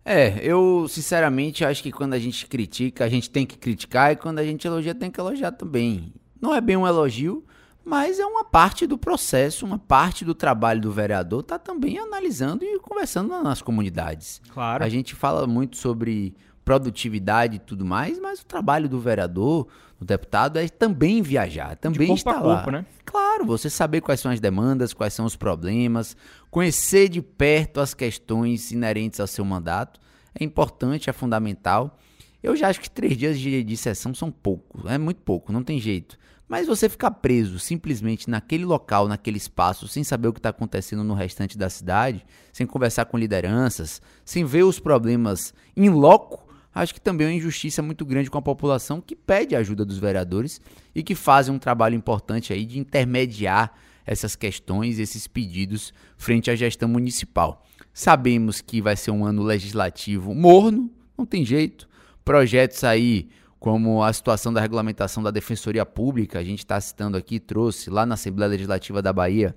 É, 0.06 0.40
eu 0.42 0.86
sinceramente 0.90 1.64
acho 1.64 1.82
que 1.82 1.92
quando 1.92 2.14
a 2.14 2.20
gente 2.20 2.46
critica, 2.48 3.06
a 3.06 3.10
gente 3.10 3.30
tem 3.30 3.46
que 3.46 3.58
criticar 3.58 4.12
e 4.12 4.16
quando 4.16 4.40
a 4.40 4.44
gente 4.44 4.68
elogia, 4.68 4.94
tem 4.94 5.10
que 5.10 5.20
elogiar 5.20 5.52
também. 5.52 6.14
Não 6.42 6.54
é 6.54 6.60
bem 6.60 6.76
um 6.76 6.86
elogio, 6.86 7.46
mas 7.86 8.20
é 8.20 8.26
uma 8.26 8.44
parte 8.44 8.86
do 8.86 8.98
processo, 8.98 9.66
uma 9.66 9.80
parte 9.80 10.26
do 10.26 10.36
trabalho 10.36 10.82
do 10.82 10.92
vereador 10.92 11.44
tá 11.44 11.58
também 11.58 11.98
analisando 11.98 12.64
e 12.64 12.80
conversando 12.80 13.30
nas 13.42 13.62
comunidades. 13.62 14.42
Claro. 14.50 14.84
A 14.84 14.90
gente 14.90 15.16
fala 15.16 15.48
muito 15.48 15.78
sobre 15.78 16.36
produtividade 16.64 17.58
e 17.58 17.60
tudo 17.60 17.86
mais, 17.86 18.20
mas 18.20 18.42
o 18.42 18.46
trabalho 18.46 18.88
do 18.88 19.00
vereador, 19.00 19.68
do 20.00 20.06
deputado 20.06 20.58
é 20.58 20.68
também 20.68 21.22
viajar, 21.22 21.76
também 21.76 22.08
de 22.08 22.14
estar 22.14 22.42
corpo, 22.42 22.72
lá. 22.72 22.80
né? 22.80 22.86
Claro, 23.06 23.46
você 23.46 23.70
saber 23.70 24.02
quais 24.02 24.20
são 24.20 24.32
as 24.32 24.40
demandas, 24.40 24.94
quais 24.94 25.14
são 25.14 25.26
os 25.26 25.36
problemas, 25.36 26.16
conhecer 26.50 27.10
de 27.10 27.22
perto 27.22 27.80
as 27.80 27.94
questões 27.94 28.72
inerentes 28.72 29.20
ao 29.20 29.28
seu 29.28 29.46
mandato 29.46 30.00
é 30.40 30.44
importante, 30.44 31.10
é 31.10 31.14
fundamental. 31.14 31.98
Eu 32.42 32.56
já 32.56 32.68
acho 32.68 32.82
que 32.82 32.90
três 32.90 33.18
dias 33.18 33.40
de, 33.40 33.64
de 33.64 33.78
sessão 33.78 34.14
são 34.14 34.32
pouco, 34.32 34.88
é 34.88 34.98
muito 34.98 35.22
pouco, 35.22 35.52
não 35.54 35.64
tem 35.64 35.80
jeito. 35.80 36.18
Mas 36.48 36.68
você 36.68 36.90
ficar 36.90 37.12
preso 37.12 37.58
simplesmente 37.58 38.30
naquele 38.30 38.66
local, 38.66 39.08
naquele 39.08 39.38
espaço, 39.38 39.88
sem 39.88 40.04
saber 40.04 40.28
o 40.28 40.34
que 40.34 40.40
está 40.40 40.50
acontecendo 40.50 41.04
no 41.04 41.14
restante 41.14 41.58
da 41.58 41.70
cidade, 41.70 42.26
sem 42.52 42.68
conversar 42.68 43.06
com 43.06 43.18
lideranças, 43.18 44.02
sem 44.26 44.44
ver 44.44 44.64
os 44.64 44.78
problemas 44.78 45.54
em 45.76 45.90
loco, 45.90 46.46
acho 46.74 46.94
que 46.94 47.02
também 47.02 47.28
é 47.28 47.30
uma 47.30 47.36
injustiça 47.36 47.82
muito 47.82 48.06
grande 48.06 48.30
com 48.30 48.38
a 48.38 48.42
população 48.42 49.00
que 49.00 49.16
pede 49.16 49.56
a 49.56 49.60
ajuda 49.60 49.86
dos 49.86 49.98
vereadores 49.98 50.60
e 50.94 51.04
que 51.04 51.16
fazem 51.16 51.54
um 51.54 51.60
trabalho 51.60 51.96
importante 51.96 52.52
aí 52.52 52.66
de 52.66 52.80
intermediar 52.80 53.74
essas 54.06 54.36
questões, 54.36 55.00
esses 55.00 55.28
pedidos 55.28 55.94
frente 56.18 56.52
à 56.52 56.56
gestão 56.56 56.90
municipal. 56.90 57.66
Sabemos 57.94 58.60
que 58.60 58.82
vai 58.82 58.96
ser 58.96 59.12
um 59.12 59.26
ano 59.26 59.44
legislativo 59.44 60.34
morno, 60.34 60.92
não 61.18 61.26
tem 61.26 61.46
jeito. 61.46 61.88
Projetos 62.26 62.84
aí 62.84 63.30
como 63.64 64.04
a 64.04 64.12
situação 64.12 64.52
da 64.52 64.60
regulamentação 64.60 65.24
da 65.24 65.32
Defensoria 65.32 65.86
Pública, 65.86 66.38
a 66.38 66.44
gente 66.44 66.60
está 66.60 66.82
citando 66.82 67.16
aqui, 67.16 67.40
trouxe 67.40 67.90
lá 67.90 68.06
na 68.06 68.16
Assembleia 68.16 68.50
Legislativa 68.50 69.02
da 69.02 69.14
Bahia, 69.14 69.56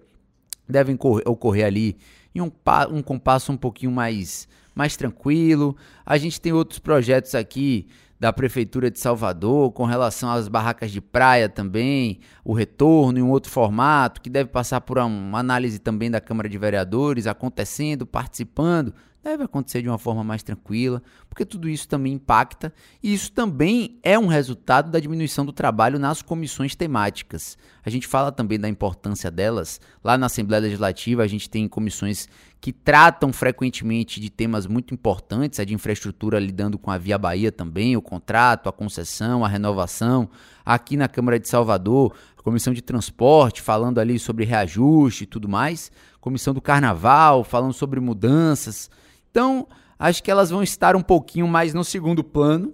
devem 0.68 0.96
ocorrer 1.24 1.66
ali 1.66 1.96
em 2.32 2.40
um, 2.40 2.52
um 2.90 3.02
compasso 3.02 3.50
um 3.50 3.56
pouquinho 3.56 3.90
mais, 3.90 4.46
mais 4.76 4.96
tranquilo. 4.96 5.74
A 6.04 6.18
gente 6.18 6.40
tem 6.40 6.52
outros 6.52 6.78
projetos 6.78 7.34
aqui 7.34 7.88
da 8.20 8.32
Prefeitura 8.32 8.90
de 8.90 8.98
Salvador 8.98 9.72
com 9.72 9.84
relação 9.84 10.30
às 10.30 10.48
barracas 10.48 10.90
de 10.90 11.00
praia 11.00 11.48
também, 11.48 12.20
o 12.44 12.52
retorno 12.52 13.18
em 13.18 13.22
um 13.22 13.30
outro 13.30 13.50
formato, 13.50 14.20
que 14.20 14.30
deve 14.30 14.50
passar 14.50 14.80
por 14.82 14.98
uma 14.98 15.38
análise 15.38 15.78
também 15.78 16.10
da 16.10 16.20
Câmara 16.20 16.48
de 16.48 16.56
Vereadores, 16.56 17.26
acontecendo, 17.26 18.06
participando 18.06 18.94
deve 19.26 19.42
acontecer 19.42 19.82
de 19.82 19.88
uma 19.88 19.98
forma 19.98 20.22
mais 20.22 20.42
tranquila, 20.42 21.02
porque 21.28 21.44
tudo 21.44 21.68
isso 21.68 21.88
também 21.88 22.12
impacta 22.12 22.72
e 23.02 23.12
isso 23.12 23.32
também 23.32 23.98
é 24.02 24.16
um 24.16 24.26
resultado 24.26 24.88
da 24.90 25.00
diminuição 25.00 25.44
do 25.44 25.52
trabalho 25.52 25.98
nas 25.98 26.22
comissões 26.22 26.76
temáticas. 26.76 27.58
A 27.84 27.90
gente 27.90 28.06
fala 28.06 28.30
também 28.30 28.58
da 28.58 28.68
importância 28.68 29.30
delas. 29.30 29.80
Lá 30.02 30.16
na 30.16 30.26
Assembleia 30.26 30.62
Legislativa, 30.62 31.24
a 31.24 31.26
gente 31.26 31.50
tem 31.50 31.66
comissões 31.66 32.28
que 32.60 32.72
tratam 32.72 33.32
frequentemente 33.32 34.20
de 34.20 34.30
temas 34.30 34.66
muito 34.66 34.94
importantes, 34.94 35.58
a 35.58 35.64
de 35.64 35.74
infraestrutura 35.74 36.38
lidando 36.38 36.78
com 36.78 36.90
a 36.90 36.98
Via 36.98 37.18
Bahia 37.18 37.50
também, 37.50 37.96
o 37.96 38.02
contrato, 38.02 38.68
a 38.68 38.72
concessão, 38.72 39.44
a 39.44 39.48
renovação. 39.48 40.28
Aqui 40.64 40.96
na 40.96 41.08
Câmara 41.08 41.38
de 41.38 41.48
Salvador, 41.48 42.14
a 42.38 42.42
Comissão 42.42 42.72
de 42.72 42.82
Transporte 42.82 43.60
falando 43.60 43.98
ali 43.98 44.18
sobre 44.18 44.44
reajuste 44.44 45.24
e 45.24 45.26
tudo 45.26 45.48
mais. 45.48 45.90
Comissão 46.20 46.54
do 46.54 46.60
Carnaval 46.60 47.44
falando 47.44 47.72
sobre 47.72 48.00
mudanças. 48.00 48.88
Então, 49.36 49.68
acho 49.98 50.22
que 50.22 50.30
elas 50.30 50.48
vão 50.48 50.62
estar 50.62 50.96
um 50.96 51.02
pouquinho 51.02 51.46
mais 51.46 51.74
no 51.74 51.84
segundo 51.84 52.24
plano, 52.24 52.72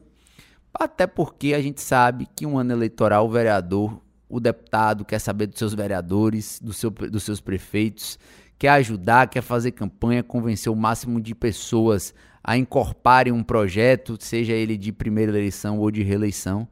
até 0.73 1.09
porque 1.09 1.55
a 1.55 1.61
gente 1.61 1.81
sabe 1.81 2.29
que 2.37 2.47
um 2.47 2.57
ano 2.57 2.71
eleitoral, 2.71 3.27
o 3.27 3.29
vereador, 3.29 4.01
o 4.29 4.39
deputado 4.39 5.05
quer 5.05 5.19
saber 5.19 5.49
dos 5.49 5.59
seus 5.59 5.75
vereadores, 5.75 6.61
do 6.63 6.73
seu, 6.73 6.89
dos 6.89 7.25
seus 7.25 7.41
prefeitos, 7.41 8.17
quer 8.57 8.69
ajudar, 8.69 9.29
quer 9.29 9.43
fazer 9.43 9.73
campanha, 9.73 10.23
convencer 10.23 10.71
o 10.71 10.77
máximo 10.77 11.21
de 11.21 11.35
pessoas 11.35 12.15
a 12.45 12.57
incorporarem 12.57 13.33
um 13.33 13.43
projeto, 13.43 14.17
seja 14.21 14.53
ele 14.53 14.79
de 14.79 14.93
primeira 14.93 15.33
eleição 15.33 15.81
ou 15.81 15.91
de 15.91 16.05
reeleição. 16.05 16.69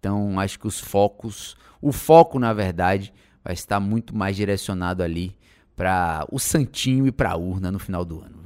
Então, 0.00 0.40
acho 0.40 0.58
que 0.58 0.66
os 0.66 0.80
focos, 0.80 1.54
o 1.82 1.92
foco, 1.92 2.38
na 2.38 2.54
verdade, 2.54 3.12
vai 3.44 3.52
estar 3.52 3.78
muito 3.78 4.16
mais 4.16 4.36
direcionado 4.36 5.02
ali 5.02 5.36
para 5.76 6.26
o 6.32 6.38
santinho 6.38 7.06
e 7.06 7.12
para 7.12 7.32
a 7.32 7.36
urna 7.36 7.70
no 7.70 7.78
final 7.78 8.06
do 8.06 8.22
ano. 8.22 8.43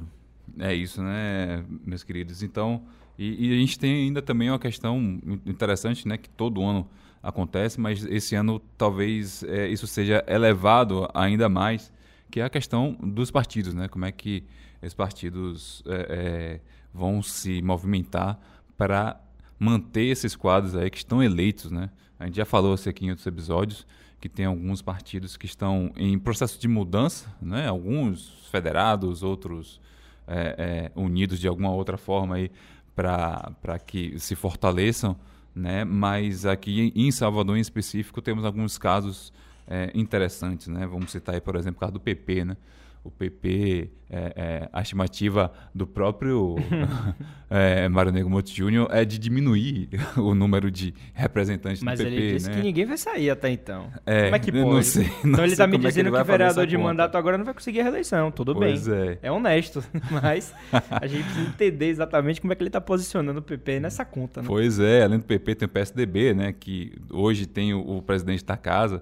É 0.59 0.73
isso, 0.73 1.01
né, 1.01 1.63
meus 1.85 2.03
queridos? 2.03 2.43
Então, 2.43 2.83
e, 3.17 3.47
e, 3.47 3.53
a 3.53 3.57
gente 3.57 3.79
tem 3.79 4.07
ainda 4.07 4.21
também 4.21 4.49
uma 4.49 4.59
questão 4.59 5.19
interessante, 5.45 6.07
né, 6.07 6.17
que 6.17 6.29
todo 6.29 6.63
ano 6.63 6.89
acontece, 7.21 7.79
mas 7.79 8.05
esse 8.05 8.35
ano 8.35 8.59
talvez 8.77 9.43
é, 9.43 9.67
isso 9.67 9.87
seja 9.87 10.23
elevado 10.27 11.07
ainda 11.13 11.49
mais, 11.49 11.91
que 12.31 12.39
é 12.39 12.43
a 12.43 12.49
questão 12.49 12.93
dos 13.01 13.31
partidos, 13.31 13.73
né? 13.73 13.87
Como 13.87 14.05
é 14.05 14.11
que 14.11 14.43
esses 14.81 14.93
partidos 14.93 15.83
é, 15.85 16.07
é, 16.09 16.61
vão 16.93 17.21
se 17.21 17.61
movimentar 17.61 18.39
para 18.77 19.19
manter 19.57 20.05
esses 20.05 20.35
quadros 20.35 20.75
aí 20.75 20.89
que 20.89 20.97
estão 20.97 21.21
eleitos, 21.21 21.71
né? 21.71 21.89
A 22.19 22.25
gente 22.25 22.35
já 22.35 22.45
falou 22.45 22.75
isso 22.75 22.87
aqui 22.87 23.05
em 23.05 23.09
outros 23.09 23.27
episódios, 23.27 23.85
que 24.19 24.29
tem 24.29 24.45
alguns 24.45 24.81
partidos 24.81 25.37
que 25.37 25.45
estão 25.45 25.91
em 25.95 26.17
processo 26.19 26.59
de 26.59 26.67
mudança, 26.67 27.33
né? 27.41 27.67
Alguns 27.67 28.47
federados, 28.51 29.23
outros 29.23 29.81
é, 30.29 30.55
é, 30.57 30.91
unidos 30.95 31.39
de 31.39 31.47
alguma 31.47 31.71
outra 31.71 31.97
forma 31.97 32.35
aí 32.35 32.51
para 32.95 33.79
que 33.85 34.19
se 34.19 34.35
fortaleçam, 34.35 35.15
né? 35.55 35.83
Mas 35.83 36.45
aqui 36.45 36.91
em 36.95 37.11
Salvador 37.11 37.57
em 37.57 37.61
específico 37.61 38.21
temos 38.21 38.45
alguns 38.45 38.77
casos 38.77 39.33
é, 39.67 39.91
interessantes, 39.93 40.67
né? 40.67 40.85
Vamos 40.85 41.11
citar 41.11 41.35
aí, 41.35 41.41
por 41.41 41.55
exemplo, 41.55 41.77
o 41.77 41.79
caso 41.79 41.93
do 41.93 41.99
PP, 41.99 42.45
né? 42.45 42.57
O 43.03 43.09
PP, 43.09 43.89
é, 44.09 44.33
é, 44.35 44.69
a 44.73 44.81
estimativa 44.81 45.51
do 45.73 45.87
próprio 45.87 46.57
é, 47.49 47.87
Mário 47.87 48.11
Negro 48.11 48.29
Motos 48.29 48.51
Júnior 48.51 48.87
é 48.91 49.05
de 49.05 49.17
diminuir 49.17 49.89
o 50.17 50.35
número 50.35 50.69
de 50.69 50.93
representantes 51.13 51.81
Mas 51.81 51.99
do 51.99 52.03
PP. 52.03 52.15
Mas 52.15 52.23
ele 52.23 52.33
disse 52.33 52.49
né? 52.49 52.55
que 52.55 52.61
ninguém 52.61 52.85
vai 52.85 52.97
sair 52.97 53.29
até 53.29 53.49
então. 53.49 53.89
É, 54.05 54.25
como 54.25 54.35
é 54.35 54.39
que 54.39 54.51
pode? 54.51 54.65
Não 54.65 54.81
sei, 54.81 55.03
não 55.23 55.31
então 55.31 55.43
ele 55.43 55.53
está 55.53 55.67
me 55.67 55.75
é 55.75 55.79
dizendo 55.79 56.11
que, 56.11 56.15
que, 56.15 56.21
o 56.21 56.25
vereador 56.25 56.67
de 56.67 56.77
mandato 56.77 57.17
agora 57.17 57.37
não 57.37 57.45
vai 57.45 57.53
conseguir 57.53 57.79
a 57.79 57.83
reeleição. 57.83 58.31
Tudo 58.31 58.53
pois 58.53 58.87
bem. 58.87 59.09
É. 59.09 59.19
é 59.23 59.31
honesto. 59.31 59.83
Mas 60.11 60.53
a 60.91 61.07
gente 61.07 61.23
precisa 61.23 61.47
entender 61.47 61.87
exatamente 61.87 62.41
como 62.41 62.51
é 62.51 62.55
que 62.55 62.61
ele 62.61 62.69
está 62.69 62.81
posicionando 62.81 63.39
o 63.39 63.43
PP 63.43 63.79
nessa 63.79 64.03
conta. 64.03 64.41
Né? 64.41 64.47
Pois 64.47 64.79
é, 64.79 65.03
além 65.03 65.19
do 65.19 65.25
PP 65.25 65.55
tem 65.55 65.65
o 65.65 65.69
PSDB, 65.69 66.33
né? 66.33 66.53
Que 66.53 66.93
hoje 67.09 67.45
tem 67.45 67.73
o, 67.73 67.97
o 67.97 68.01
presidente 68.01 68.43
da 68.43 68.57
casa 68.57 69.01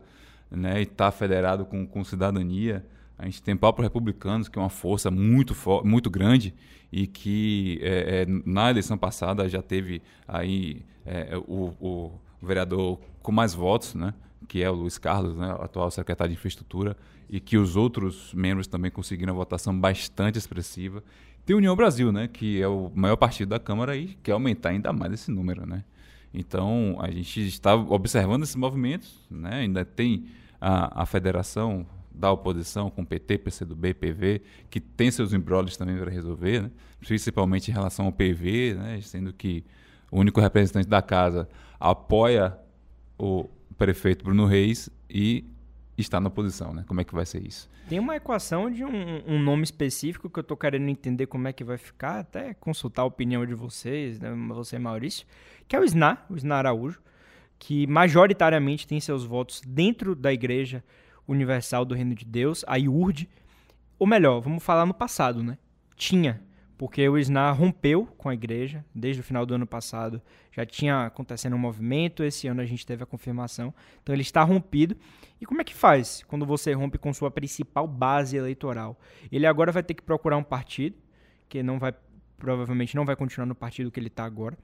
né, 0.52 0.80
e 0.80 0.84
está 0.84 1.12
federado 1.12 1.66
com, 1.66 1.86
com 1.86 2.04
cidadania. 2.04 2.86
A 3.18 3.26
gente 3.26 3.42
tem 3.42 3.56
próprios 3.56 3.86
republicanos, 3.86 4.48
que 4.48 4.60
é 4.60 4.62
uma 4.62 4.70
força 4.70 5.10
muito, 5.10 5.56
muito 5.84 6.10
grande 6.10 6.54
e 6.92 7.08
que 7.08 7.80
é, 7.82 8.22
é, 8.22 8.26
na 8.46 8.70
eleição 8.70 8.98
passada 8.98 9.50
já 9.50 9.62
teve 9.62 10.02
aí 10.28 10.86
é, 11.06 11.36
o, 11.48 11.74
o, 11.82 12.12
vereador 12.42 13.00
com 13.22 13.32
mais 13.32 13.54
votos, 13.54 13.96
né, 13.96 14.14
que 14.48 14.62
é 14.62 14.70
o 14.70 14.74
Luiz 14.76 14.98
Carlos, 15.00 15.36
né, 15.36 15.50
atual 15.60 15.90
secretário 15.90 16.32
de 16.32 16.38
Infraestrutura, 16.38 16.96
e 17.30 17.40
que 17.40 17.58
os 17.58 17.76
outros 17.76 18.34
membros 18.34 18.68
também 18.68 18.92
conseguiram 18.92 19.34
uma 19.34 19.40
votação 19.40 19.78
bastante 19.78 20.38
expressiva. 20.38 21.04
Tem 21.46 21.56
União 21.56 21.76
Brasil, 21.76 22.12
né, 22.12 22.28
que 22.28 22.62
é 22.62 22.68
o 22.68 22.92
maior 22.94 23.18
partido 23.18 23.50
da 23.50 23.60
Câmara 23.60 23.98
e 23.98 24.10
quer 24.22 24.34
aumentar 24.34 24.70
ainda 24.70 24.94
mais 24.94 25.14
esse 25.14 25.32
número. 25.32 25.66
Né? 25.66 25.84
Então, 26.34 26.98
a 27.00 27.10
gente 27.10 27.48
está 27.48 27.76
observando 27.76 28.44
esses 28.44 28.56
movimentos, 28.56 29.26
né? 29.30 29.56
ainda 29.56 29.84
tem 29.84 30.26
a, 30.62 31.02
a 31.02 31.06
federação 31.06 31.86
da 32.18 32.32
oposição, 32.32 32.90
com 32.90 33.06
PT, 33.06 33.38
PCdoB, 33.38 33.94
PV, 33.94 34.42
que 34.70 34.80
tem 34.80 35.12
seus 35.12 35.34
embrólios 35.34 35.78
também 35.78 35.98
para 35.98 36.12
resolver, 36.12 36.64
né? 36.64 36.72
principalmente 37.00 37.70
em 37.70 37.74
relação 37.74 38.06
ao 38.08 38.12
PV, 38.12 38.76
né? 38.76 39.00
sendo 39.02 39.32
que 39.32 39.64
o 40.12 40.20
único 40.20 40.42
representante 40.42 40.88
da 40.88 41.02
casa 41.02 41.48
apoia 41.80 42.58
o 43.18 43.50
prefeito 43.78 44.24
Bruno 44.26 44.46
Reis 44.46 44.90
e 45.10 45.46
está 45.98 46.20
na 46.20 46.28
oposição. 46.28 46.74
Né? 46.74 46.84
Como 46.88 47.02
é 47.02 47.04
que 47.04 47.14
vai 47.14 47.26
ser 47.26 47.46
isso? 47.46 47.70
Tem 47.88 48.00
uma 48.00 48.16
equação 48.16 48.70
de 48.70 48.84
um, 48.84 49.24
um 49.26 49.40
nome 49.40 49.64
específico 49.64 50.30
que 50.30 50.40
eu 50.40 50.42
estou 50.42 50.58
querendo 50.58 50.90
entender 50.90 51.26
como 51.28 51.48
é 51.48 51.54
que 51.54 51.64
vai 51.64 51.78
ficar, 51.78 52.20
até 52.20 52.54
consultar 52.54 53.04
a 53.04 53.06
opinião 53.06 53.46
de 53.46 53.54
vocês, 53.54 54.20
né? 54.20 54.30
você, 54.50 54.78
Maurício, 54.78 55.26
que 55.68 55.76
é 55.76 55.80
o 55.80 55.84
SNA, 55.84 56.18
o 56.30 56.36
SNA 56.36 56.56
Araújo, 56.56 57.00
que 57.58 57.88
majoritariamente 57.88 58.86
tem 58.86 59.00
seus 59.00 59.24
votos 59.24 59.62
dentro 59.66 60.16
da 60.16 60.32
igreja 60.34 60.84
Universal 61.28 61.86
do 61.86 61.96
Reino 61.96 62.16
de 62.16 62.26
Deus, 62.26 62.64
a 62.68 62.78
IURD. 62.78 63.30
Ou 64.00 64.08
melhor, 64.08 64.40
vamos 64.40 64.64
falar 64.64 64.86
no 64.86 64.94
passado, 64.94 65.44
né? 65.44 65.58
Tinha, 65.96 66.42
porque 66.78 67.08
o 67.10 67.18
SNA 67.18 67.52
rompeu 67.52 68.06
com 68.18 68.30
a 68.30 68.34
igreja 68.34 68.86
desde 68.94 69.22
o 69.22 69.24
final 69.24 69.46
do 69.46 69.56
ano 69.56 69.66
passado. 69.66 70.22
Já 70.52 70.66
tinha 70.66 71.08
acontecendo 71.08 71.56
um 71.56 71.60
movimento, 71.60 72.24
esse 72.24 72.48
ano 72.48 72.62
a 72.62 72.66
gente 72.66 72.86
teve 72.86 73.04
a 73.04 73.06
confirmação. 73.06 73.74
Então 74.02 74.14
ele 74.14 74.22
está 74.22 74.44
rompido. 74.44 74.96
E 75.42 75.46
como 75.46 75.62
é 75.62 75.64
que 75.64 75.74
faz 75.74 76.24
quando 76.28 76.46
você 76.46 76.74
rompe 76.74 76.98
com 76.98 77.14
sua 77.14 77.32
principal 77.32 77.88
base 77.88 78.38
eleitoral? 78.38 79.00
Ele 79.32 79.48
agora 79.48 79.72
vai 79.72 79.84
ter 79.84 79.96
que 79.96 80.04
procurar 80.04 80.38
um 80.38 80.44
partido, 80.44 80.96
que 81.50 81.64
não 81.64 81.80
vai 81.80 81.94
provavelmente 82.38 82.96
não 82.96 83.06
vai 83.06 83.16
continuar 83.16 83.46
no 83.46 83.56
partido 83.56 83.92
que 83.92 84.00
ele 84.00 84.08
está 84.08 84.24
agora, 84.24 84.58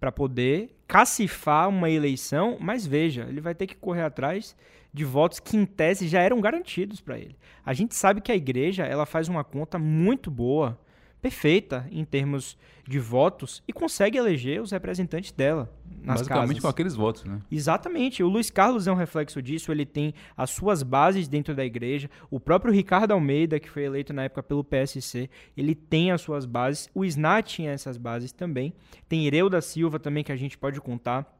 para 0.00 0.10
poder 0.10 0.74
cacifar 0.88 1.68
uma 1.68 1.90
eleição, 1.90 2.56
mas 2.58 2.86
veja, 2.86 3.26
ele 3.28 3.40
vai 3.40 3.54
ter 3.54 3.66
que 3.66 3.76
correr 3.76 4.02
atrás 4.02 4.56
de 4.92 5.04
votos 5.04 5.38
que 5.38 5.56
em 5.56 5.64
tese 5.64 6.08
já 6.08 6.20
eram 6.20 6.40
garantidos 6.40 7.00
para 7.00 7.18
ele. 7.18 7.36
A 7.64 7.72
gente 7.72 7.94
sabe 7.94 8.20
que 8.20 8.32
a 8.32 8.34
igreja 8.34 8.84
ela 8.84 9.06
faz 9.06 9.28
uma 9.28 9.44
conta 9.44 9.78
muito 9.78 10.30
boa, 10.30 10.80
perfeita 11.20 11.86
em 11.90 12.04
termos 12.04 12.56
de 12.86 12.98
votos 12.98 13.62
e 13.68 13.72
consegue 13.72 14.18
eleger 14.18 14.60
os 14.60 14.72
representantes 14.72 15.32
dela 15.32 15.72
nas 16.02 16.20
Basicamente 16.20 16.48
casas. 16.48 16.62
com 16.62 16.68
aqueles 16.68 16.94
votos, 16.94 17.24
né? 17.24 17.40
Exatamente. 17.50 18.22
O 18.22 18.28
Luiz 18.28 18.50
Carlos 18.50 18.86
é 18.86 18.92
um 18.92 18.96
reflexo 18.96 19.40
disso. 19.40 19.70
Ele 19.70 19.84
tem 19.84 20.14
as 20.36 20.50
suas 20.50 20.82
bases 20.82 21.28
dentro 21.28 21.54
da 21.54 21.64
igreja. 21.64 22.10
O 22.30 22.40
próprio 22.40 22.72
Ricardo 22.72 23.12
Almeida, 23.12 23.60
que 23.60 23.68
foi 23.68 23.84
eleito 23.84 24.12
na 24.12 24.24
época 24.24 24.42
pelo 24.42 24.64
PSC, 24.64 25.28
ele 25.56 25.74
tem 25.74 26.10
as 26.10 26.20
suas 26.20 26.46
bases. 26.46 26.88
O 26.94 27.04
Snat 27.04 27.54
tinha 27.54 27.70
essas 27.70 27.96
bases 27.96 28.32
também. 28.32 28.72
Tem 29.08 29.26
Ireu 29.26 29.50
da 29.50 29.60
Silva 29.60 29.98
também, 29.98 30.24
que 30.24 30.32
a 30.32 30.36
gente 30.36 30.56
pode 30.56 30.80
contar 30.80 31.36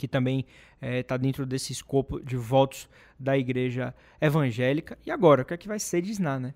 que 0.00 0.08
também 0.08 0.46
está 0.80 1.16
é, 1.16 1.18
dentro 1.18 1.44
desse 1.44 1.72
escopo 1.72 2.24
de 2.24 2.34
votos 2.34 2.88
da 3.18 3.36
igreja 3.36 3.94
evangélica. 4.18 4.98
E 5.04 5.10
agora, 5.10 5.42
o 5.42 5.44
que 5.44 5.52
é 5.52 5.58
que 5.58 5.68
vai 5.68 5.78
ser 5.78 6.00
de 6.00 6.10
Sná, 6.12 6.40
né? 6.40 6.54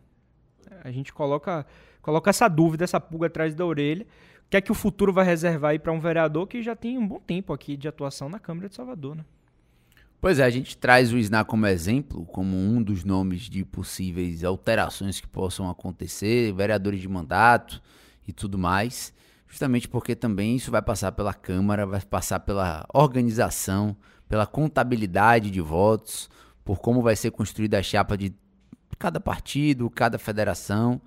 A 0.82 0.90
gente 0.90 1.12
coloca, 1.12 1.66
coloca 2.04 2.30
essa 2.30 2.46
dúvida, 2.46 2.84
essa 2.84 3.00
pulga 3.00 3.26
atrás 3.26 3.54
da 3.54 3.64
orelha. 3.64 4.06
O 4.46 4.50
que 4.50 4.56
é 4.58 4.60
que 4.60 4.70
o 4.70 4.74
futuro 4.74 5.12
vai 5.12 5.24
reservar 5.24 5.72
aí 5.72 5.78
para 5.78 5.90
um 5.90 5.98
vereador 5.98 6.46
que 6.46 6.62
já 6.62 6.76
tem 6.76 6.98
um 6.98 7.06
bom 7.06 7.18
tempo 7.18 7.52
aqui 7.52 7.76
de 7.76 7.88
atuação 7.88 8.28
na 8.28 8.38
Câmara 8.38 8.68
de 8.68 8.74
Salvador, 8.74 9.16
né? 9.16 9.24
Pois 10.20 10.38
é, 10.38 10.44
a 10.44 10.50
gente 10.50 10.76
traz 10.76 11.12
o 11.12 11.18
SNA 11.18 11.44
como 11.44 11.66
exemplo, 11.66 12.24
como 12.26 12.56
um 12.56 12.82
dos 12.82 13.04
nomes 13.04 13.42
de 13.42 13.64
possíveis 13.64 14.44
alterações 14.44 15.20
que 15.20 15.26
possam 15.26 15.68
acontecer, 15.68 16.52
vereadores 16.52 17.00
de 17.00 17.08
mandato 17.08 17.82
e 18.26 18.32
tudo 18.32 18.56
mais 18.56 19.12
justamente 19.54 19.86
porque 19.86 20.16
também 20.16 20.56
isso 20.56 20.68
vai 20.68 20.82
passar 20.82 21.12
pela 21.12 21.32
Câmara, 21.32 21.86
vai 21.86 22.00
passar 22.00 22.40
pela 22.40 22.84
organização, 22.92 23.96
pela 24.28 24.48
contabilidade 24.48 25.48
de 25.48 25.60
votos, 25.60 26.28
por 26.64 26.80
como 26.80 27.00
vai 27.00 27.14
ser 27.14 27.30
construída 27.30 27.78
a 27.78 27.82
chapa 27.82 28.18
de 28.18 28.34
cada 28.98 29.20
partido, 29.20 29.88
cada 29.88 30.18
federação. 30.18 31.00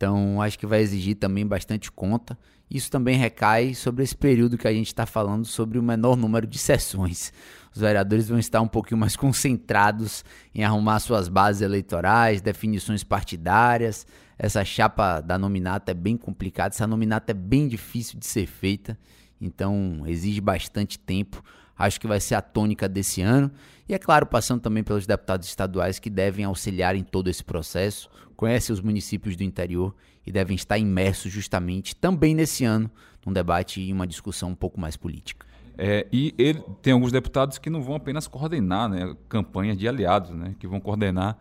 Então, 0.00 0.40
acho 0.40 0.58
que 0.58 0.64
vai 0.64 0.80
exigir 0.80 1.14
também 1.16 1.46
bastante 1.46 1.92
conta. 1.92 2.38
Isso 2.70 2.90
também 2.90 3.18
recai 3.18 3.74
sobre 3.74 4.02
esse 4.02 4.16
período 4.16 4.56
que 4.56 4.66
a 4.66 4.72
gente 4.72 4.86
está 4.86 5.04
falando 5.04 5.44
sobre 5.44 5.78
o 5.78 5.82
menor 5.82 6.16
número 6.16 6.46
de 6.46 6.56
sessões. 6.56 7.34
Os 7.70 7.82
vereadores 7.82 8.26
vão 8.26 8.38
estar 8.38 8.62
um 8.62 8.66
pouquinho 8.66 8.98
mais 8.98 9.14
concentrados 9.14 10.24
em 10.54 10.64
arrumar 10.64 11.00
suas 11.00 11.28
bases 11.28 11.60
eleitorais, 11.60 12.40
definições 12.40 13.04
partidárias, 13.04 14.06
essa 14.38 14.64
chapa 14.64 15.20
da 15.20 15.36
nominata 15.36 15.90
é 15.90 15.94
bem 15.94 16.16
complicada, 16.16 16.74
essa 16.74 16.86
nominata 16.86 17.32
é 17.32 17.34
bem 17.34 17.68
difícil 17.68 18.18
de 18.18 18.24
ser 18.24 18.46
feita, 18.46 18.98
então 19.38 20.02
exige 20.06 20.40
bastante 20.40 20.98
tempo. 20.98 21.44
Acho 21.80 22.00
que 22.00 22.06
vai 22.06 22.20
ser 22.20 22.34
a 22.34 22.42
tônica 22.42 22.88
desse 22.88 23.22
ano. 23.22 23.50
E 23.88 23.94
é 23.94 23.98
claro, 23.98 24.26
passando 24.26 24.60
também 24.60 24.82
pelos 24.82 25.06
deputados 25.06 25.48
estaduais 25.48 25.98
que 25.98 26.10
devem 26.10 26.44
auxiliar 26.44 26.94
em 26.94 27.02
todo 27.02 27.28
esse 27.28 27.42
processo, 27.42 28.10
conhecem 28.36 28.72
os 28.72 28.80
municípios 28.80 29.34
do 29.36 29.42
interior 29.42 29.94
e 30.26 30.30
devem 30.30 30.54
estar 30.54 30.78
imersos 30.78 31.32
justamente 31.32 31.96
também 31.96 32.34
nesse 32.34 32.64
ano 32.64 32.90
num 33.24 33.32
debate 33.32 33.80
e 33.80 33.92
uma 33.92 34.06
discussão 34.06 34.50
um 34.50 34.54
pouco 34.54 34.78
mais 34.78 34.96
política. 34.96 35.46
É, 35.78 36.06
e 36.12 36.34
ele, 36.36 36.62
tem 36.82 36.92
alguns 36.92 37.12
deputados 37.12 37.56
que 37.56 37.70
não 37.70 37.82
vão 37.82 37.94
apenas 37.94 38.28
coordenar 38.28 38.88
né, 38.88 39.16
campanhas 39.28 39.78
de 39.78 39.88
aliados, 39.88 40.30
né, 40.30 40.54
que 40.58 40.66
vão 40.66 40.78
coordenar 40.80 41.38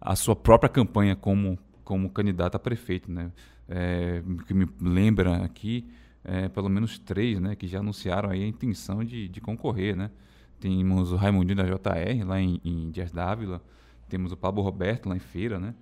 a 0.00 0.14
sua 0.14 0.36
própria 0.36 0.68
campanha 0.68 1.16
como 1.16 1.58
como 1.90 2.08
candidato 2.08 2.54
a 2.54 2.58
prefeito, 2.60 3.10
né? 3.10 3.32
É, 3.68 4.22
que 4.46 4.54
me 4.54 4.68
lembra 4.80 5.44
aqui, 5.44 5.84
é, 6.24 6.48
pelo 6.48 6.68
menos 6.68 6.98
três, 6.98 7.40
né? 7.40 7.54
Que 7.54 7.66
já 7.66 7.80
anunciaram 7.80 8.30
aí 8.30 8.42
a 8.42 8.46
intenção 8.46 9.04
de, 9.04 9.28
de 9.28 9.40
concorrer, 9.40 9.96
né? 9.96 10.10
Temos 10.58 11.12
o 11.12 11.16
Raimundinho 11.16 11.56
da 11.56 11.64
JR 11.64 12.24
lá 12.26 12.40
em, 12.40 12.60
em 12.64 12.90
Dias 12.90 13.10
Dávila, 13.10 13.62
temos 14.08 14.32
o 14.32 14.36
Pablo 14.36 14.62
Roberto 14.62 15.08
lá 15.08 15.16
em 15.16 15.20
Feira, 15.20 15.58
né? 15.58 15.74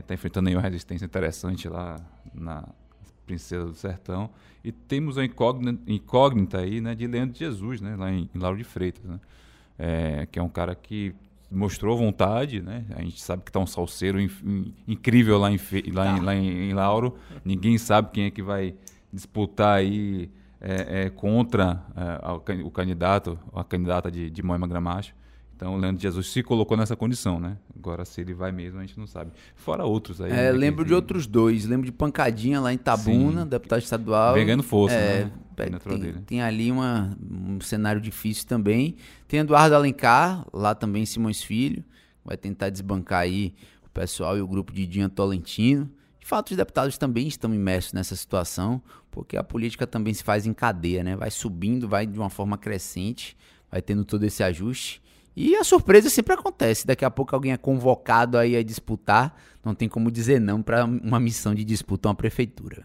está 0.00 0.12
enfrentando 0.12 0.48
aí 0.48 0.56
uma 0.56 0.62
resistência 0.62 1.04
interessante 1.04 1.68
lá 1.68 1.96
na 2.34 2.66
Princesa 3.26 3.66
do 3.66 3.74
Sertão. 3.74 4.30
E 4.64 4.72
temos 4.72 5.18
a 5.18 5.24
incógnita, 5.24 5.80
incógnita 5.86 6.58
aí, 6.58 6.80
né, 6.80 6.94
de 6.94 7.06
Leandro 7.06 7.34
de 7.34 7.38
Jesus, 7.38 7.80
né, 7.80 7.94
lá 7.94 8.10
em, 8.10 8.28
em 8.34 8.38
Lauro 8.38 8.56
de 8.56 8.64
Freitas, 8.64 9.04
né, 9.04 9.20
é, 9.78 10.26
que 10.26 10.38
é 10.38 10.42
um 10.42 10.48
cara 10.48 10.74
que 10.74 11.14
mostrou 11.50 11.96
vontade, 11.96 12.60
né? 12.60 12.84
A 12.90 13.00
gente 13.00 13.22
sabe 13.22 13.42
que 13.42 13.48
está 13.48 13.58
um 13.58 13.66
salseiro 13.66 14.20
in, 14.20 14.28
in, 14.44 14.74
incrível 14.86 15.38
lá, 15.38 15.50
em, 15.50 15.58
lá, 15.92 16.04
tá. 16.04 16.18
em, 16.18 16.20
lá 16.20 16.34
em, 16.34 16.68
em, 16.68 16.74
Lauro. 16.74 17.16
Ninguém 17.42 17.78
sabe 17.78 18.10
quem 18.12 18.24
é 18.24 18.30
que 18.30 18.42
vai 18.42 18.74
disputar 19.12 19.78
aí 19.78 20.30
é, 20.60 21.04
é, 21.04 21.10
contra 21.10 21.82
é, 21.96 22.62
o 22.62 22.70
candidato, 22.70 23.38
a 23.54 23.64
candidata 23.64 24.10
de, 24.10 24.30
de 24.30 24.42
Moema 24.42 24.66
Gramacho. 24.66 25.14
Então, 25.58 25.74
o 25.74 25.76
Leandro 25.76 26.00
Jesus 26.00 26.28
se 26.28 26.40
colocou 26.40 26.76
nessa 26.76 26.94
condição, 26.94 27.40
né? 27.40 27.56
Agora, 27.76 28.04
se 28.04 28.20
ele 28.20 28.32
vai 28.32 28.52
mesmo, 28.52 28.78
a 28.78 28.82
gente 28.82 28.96
não 28.96 29.08
sabe. 29.08 29.32
Fora 29.56 29.84
outros 29.84 30.20
aí. 30.20 30.30
É, 30.30 30.34
né, 30.34 30.52
lembro 30.52 30.84
de 30.84 30.94
outros 30.94 31.26
dois. 31.26 31.64
Lembro 31.64 31.84
de 31.84 31.90
Pancadinha 31.90 32.60
lá 32.60 32.72
em 32.72 32.78
Tabuna, 32.78 33.42
Sim. 33.42 33.48
deputado 33.48 33.80
estadual. 33.80 34.34
Vem 34.34 34.46
ganhando 34.46 34.62
força, 34.62 34.94
é, 34.94 35.24
né? 35.24 35.32
Tem, 35.56 36.12
tem, 36.26 36.42
ali 36.42 36.70
uma, 36.70 37.10
um 37.20 37.60
cenário 37.60 38.00
difícil 38.00 38.46
também. 38.46 38.94
Tem 39.26 39.40
Eduardo 39.40 39.74
Alencar, 39.74 40.46
lá 40.52 40.76
também 40.76 41.04
Simões 41.04 41.42
Filho. 41.42 41.82
Vai 42.24 42.36
tentar 42.36 42.70
desbancar 42.70 43.22
aí 43.22 43.56
o 43.84 43.90
pessoal 43.90 44.38
e 44.38 44.40
o 44.40 44.46
grupo 44.46 44.72
de 44.72 44.86
Dinha 44.86 45.08
Tolentino. 45.08 45.90
Fato, 46.28 46.50
os 46.50 46.58
deputados 46.58 46.98
também 46.98 47.26
estão 47.26 47.54
imersos 47.54 47.94
nessa 47.94 48.14
situação, 48.14 48.82
porque 49.10 49.34
a 49.34 49.42
política 49.42 49.86
também 49.86 50.12
se 50.12 50.22
faz 50.22 50.44
em 50.44 50.52
cadeia, 50.52 51.02
né? 51.02 51.16
Vai 51.16 51.30
subindo, 51.30 51.88
vai 51.88 52.06
de 52.06 52.18
uma 52.18 52.28
forma 52.28 52.58
crescente, 52.58 53.34
vai 53.72 53.80
tendo 53.80 54.04
todo 54.04 54.24
esse 54.24 54.42
ajuste. 54.42 55.00
E 55.34 55.56
a 55.56 55.64
surpresa 55.64 56.10
sempre 56.10 56.34
acontece. 56.34 56.86
Daqui 56.86 57.02
a 57.02 57.10
pouco 57.10 57.34
alguém 57.34 57.52
é 57.52 57.56
convocado 57.56 58.36
aí 58.36 58.56
a 58.56 58.62
disputar. 58.62 59.34
Não 59.64 59.74
tem 59.74 59.88
como 59.88 60.10
dizer 60.10 60.38
não 60.38 60.60
para 60.60 60.84
uma 60.84 61.18
missão 61.18 61.54
de 61.54 61.64
disputa 61.64 62.06
a 62.06 62.10
uma 62.10 62.14
prefeitura. 62.14 62.84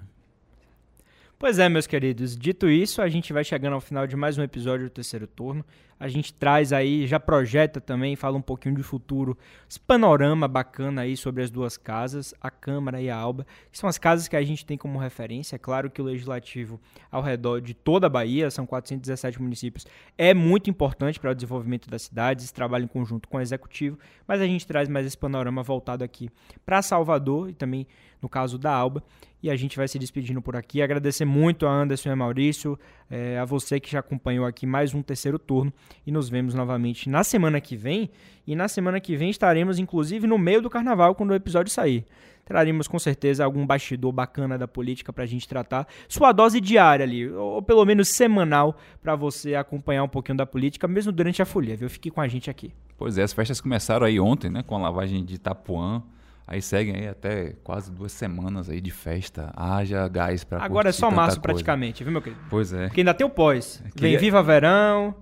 Pois 1.37 1.59
é, 1.59 1.67
meus 1.67 1.85
queridos. 1.85 2.37
Dito 2.37 2.69
isso, 2.69 3.01
a 3.01 3.09
gente 3.09 3.33
vai 3.33 3.43
chegando 3.43 3.73
ao 3.73 3.81
final 3.81 4.07
de 4.07 4.15
mais 4.15 4.37
um 4.37 4.43
episódio 4.43 4.85
do 4.85 4.89
terceiro 4.89 5.27
turno. 5.27 5.65
A 6.03 6.09
gente 6.09 6.33
traz 6.33 6.73
aí, 6.73 7.07
já 7.07 7.17
projeta 7.17 7.79
também, 7.79 8.17
fala 8.17 8.37
um 8.37 8.41
pouquinho 8.41 8.75
de 8.75 8.83
futuro, 8.83 9.37
esse 9.69 9.79
panorama 9.79 10.49
bacana 10.49 11.03
aí 11.03 11.15
sobre 11.15 11.41
as 11.41 11.49
duas 11.49 11.77
casas, 11.77 12.33
a 12.41 12.51
Câmara 12.51 13.01
e 13.01 13.09
a 13.09 13.15
Alba, 13.15 13.47
que 13.71 13.77
são 13.77 13.87
as 13.87 13.97
casas 13.97 14.27
que 14.27 14.35
a 14.35 14.43
gente 14.43 14.65
tem 14.65 14.77
como 14.77 14.99
referência. 14.99 15.55
É 15.55 15.57
claro 15.57 15.89
que 15.89 16.01
o 16.01 16.03
legislativo 16.03 16.77
ao 17.09 17.21
redor 17.21 17.61
de 17.61 17.73
toda 17.73 18.07
a 18.07 18.09
Bahia, 18.09 18.51
são 18.51 18.65
417 18.65 19.41
municípios, 19.41 19.87
é 20.17 20.33
muito 20.33 20.69
importante 20.69 21.21
para 21.21 21.31
o 21.31 21.33
desenvolvimento 21.35 21.89
das 21.89 22.01
cidades, 22.01 22.43
esse 22.43 22.53
trabalho 22.53 22.83
em 22.83 22.89
conjunto 22.89 23.29
com 23.29 23.37
o 23.37 23.41
executivo, 23.41 23.97
mas 24.27 24.41
a 24.41 24.45
gente 24.45 24.67
traz 24.67 24.89
mais 24.89 25.05
esse 25.05 25.17
panorama 25.17 25.63
voltado 25.63 26.03
aqui 26.03 26.29
para 26.65 26.81
Salvador 26.81 27.49
e 27.49 27.53
também 27.53 27.87
no 28.23 28.29
caso 28.29 28.57
da 28.57 28.73
Alba. 28.73 29.03
E 29.43 29.49
a 29.49 29.55
gente 29.57 29.75
vai 29.75 29.89
se 29.89 29.99
despedindo 29.99 30.41
por 30.41 30.55
aqui. 30.55 30.81
Agradecer 30.81 31.25
muito 31.25 31.67
a 31.67 31.69
Anderson 31.69 32.07
e 32.07 32.11
a 32.13 32.15
Maurício, 32.15 32.79
é, 33.11 33.37
a 33.37 33.43
você 33.43 33.77
que 33.77 33.91
já 33.91 33.99
acompanhou 33.99 34.45
aqui 34.45 34.65
mais 34.65 34.93
um 34.93 35.01
terceiro 35.01 35.37
turno. 35.37 35.71
E 36.05 36.11
nos 36.11 36.29
vemos 36.29 36.53
novamente 36.53 37.09
na 37.09 37.23
semana 37.23 37.59
que 37.61 37.75
vem. 37.75 38.09
E 38.45 38.55
na 38.55 38.67
semana 38.67 38.99
que 38.99 39.15
vem 39.15 39.29
estaremos, 39.29 39.79
inclusive, 39.79 40.27
no 40.27 40.37
meio 40.37 40.61
do 40.61 40.69
carnaval, 40.69 41.15
quando 41.15 41.31
o 41.31 41.35
episódio 41.35 41.71
sair. 41.71 42.05
Traremos 42.45 42.89
com 42.89 42.99
certeza 42.99 43.45
algum 43.45 43.65
bastidor 43.65 44.11
bacana 44.11 44.57
da 44.57 44.67
política 44.67 45.13
para 45.13 45.23
a 45.23 45.27
gente 45.27 45.47
tratar. 45.47 45.87
Sua 46.09 46.33
dose 46.33 46.59
diária 46.59 47.05
ali, 47.05 47.29
ou 47.29 47.61
pelo 47.61 47.85
menos 47.85 48.09
semanal, 48.09 48.77
para 49.01 49.15
você 49.15 49.55
acompanhar 49.55 50.03
um 50.03 50.09
pouquinho 50.09 50.37
da 50.37 50.45
política, 50.45 50.85
mesmo 50.87 51.11
durante 51.11 51.41
a 51.41 51.45
folia, 51.45 51.77
viu? 51.77 51.89
Fique 51.89 52.11
com 52.11 52.19
a 52.19 52.27
gente 52.27 52.49
aqui. 52.49 52.73
Pois 52.97 53.17
é, 53.17 53.23
as 53.23 53.31
festas 53.31 53.61
começaram 53.61 54.05
aí 54.05 54.19
ontem, 54.19 54.49
né? 54.49 54.61
Com 54.61 54.75
a 54.75 54.79
lavagem 54.79 55.23
de 55.23 55.35
Itapuã. 55.35 56.03
Aí 56.45 56.61
seguem 56.61 56.95
aí 56.95 57.07
até 57.07 57.53
quase 57.63 57.89
duas 57.89 58.11
semanas 58.11 58.69
aí 58.69 58.81
de 58.81 58.91
festa. 58.91 59.53
Haja 59.55 60.05
gás 60.09 60.43
para 60.43 60.61
Agora 60.61 60.89
é 60.89 60.91
só 60.91 61.09
março 61.09 61.37
coisa. 61.37 61.41
praticamente, 61.41 62.03
viu, 62.03 62.11
meu 62.11 62.21
querido? 62.21 62.41
Pois 62.49 62.73
é. 62.73 62.87
Porque 62.87 62.99
ainda 62.99 63.13
tem 63.13 63.25
o 63.25 63.29
pós. 63.29 63.81
Queria... 63.95 64.11
Vem 64.11 64.17
Viva 64.17 64.43
Verão. 64.43 65.15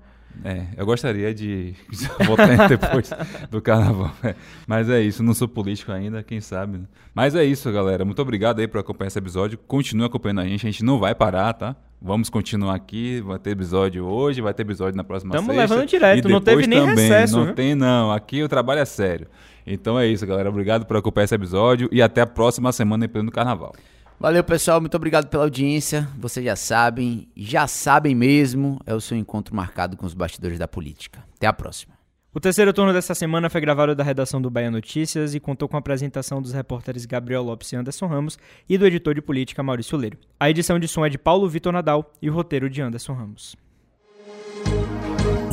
É, 0.44 0.65
eu 0.76 0.86
gostaria 0.86 1.34
de 1.34 1.74
votar 2.26 2.67
depois 2.67 3.12
do 3.50 3.62
carnaval. 3.62 4.12
É, 4.24 4.36
mas 4.65 4.89
é 4.89 5.02
isso, 5.02 5.22
não 5.22 5.34
sou 5.34 5.48
político 5.48 5.91
ainda, 5.91 6.24
quem 6.24 6.41
sabe. 6.41 6.80
Né? 6.80 6.86
Mas 7.13 7.36
é 7.36 7.44
isso, 7.44 7.72
galera. 7.72 8.04
Muito 8.04 8.22
obrigado 8.22 8.60
aí 8.60 8.67
por 8.67 8.80
acompanhar 8.80 9.08
esse 9.08 9.20
episódio. 9.20 9.58
Continue 9.67 10.06
acompanhando 10.06 10.41
a 10.41 10.46
gente, 10.46 10.65
a 10.65 10.72
gente 10.72 10.84
não 10.84 11.00
vai 11.00 11.13
parar, 11.13 11.54
tá? 11.54 11.76
Vamos 12.02 12.30
continuar 12.30 12.74
aqui, 12.74 13.22
vai 13.22 13.38
ter 13.38 13.52
episódio 13.52 14.04
hoje, 14.06 14.41
vai 14.41 14.54
ter 14.54 14.63
episódio 14.63 14.98
na 14.98 15.04
próxima 15.04 15.36
Estamos 15.36 15.56
sexta. 15.56 15.63
Estamos 15.63 15.80
levando 15.80 15.89
direto, 15.89 16.30
não 16.30 16.41
teve 16.41 16.65
nem 16.65 16.80
também. 16.80 16.96
recesso. 16.96 17.38
Não 17.38 17.46
viu? 17.46 17.54
tem 17.54 17.76
não, 17.76 18.12
aqui 18.12 18.41
o 18.41 18.50
trabalho 18.50 18.80
é 18.80 18.86
sério. 18.86 19.28
Então 19.67 20.00
é 20.00 20.08
isso, 20.08 20.26
galera. 20.26 20.50
Obrigado 20.50 20.86
por 20.86 20.98
acompanhar 20.98 21.26
esse 21.26 21.36
episódio 21.36 21.88
e 21.91 22.02
até 22.02 22.22
a 22.22 22.28
próxima 22.28 22.72
semana 22.72 23.06
em 23.06 23.26
do 23.26 23.32
Carnaval. 23.32 23.74
Valeu, 24.22 24.44
pessoal. 24.44 24.80
Muito 24.80 24.96
obrigado 24.96 25.30
pela 25.30 25.46
audiência. 25.46 26.08
Vocês 26.16 26.46
já 26.46 26.56
sabem, 26.56 27.28
já 27.36 27.66
sabem 27.66 28.14
mesmo, 28.14 28.80
é 28.86 28.94
o 28.94 29.02
seu 29.02 29.18
encontro 29.18 29.56
marcado 29.56 29.98
com 29.98 30.06
os 30.06 30.14
bastidores 30.14 30.60
da 30.60 30.68
política. 30.68 31.24
Até 31.36 31.48
a 31.48 31.54
próxima. 31.54 31.96
O 32.32 32.40
terceiro 32.40 32.72
turno 32.72 32.94
dessa 32.94 33.16
semana 33.16 33.50
foi 33.50 33.60
gravado 33.60 33.96
da 33.96 34.04
redação 34.04 34.40
do 34.40 34.52
Bahia 34.52 34.70
Notícias 34.70 35.34
e 35.34 35.40
contou 35.40 35.68
com 35.68 35.76
a 35.76 35.80
apresentação 35.80 36.40
dos 36.40 36.54
repórteres 36.54 37.08
Gabriel 37.08 37.42
Lopes 37.42 37.72
e 37.72 37.76
Anderson 37.76 38.06
Ramos 38.06 38.38
e 38.70 38.78
do 38.78 38.86
editor 38.86 39.16
de 39.16 39.24
política 39.24 39.64
Maurício 39.64 39.98
Leiro. 39.98 40.20
A 40.40 40.52
edição 40.52 40.78
de 40.78 40.88
som 40.88 41.04
é 41.04 41.10
de 41.10 41.18
Paulo 41.18 41.50
Vitor 41.50 41.74
Nadal 41.74 42.14
e 42.22 42.30
o 42.30 42.34
roteiro 42.34 42.70
de 42.70 42.80
Anderson 42.80 43.14
Ramos. 43.14 43.56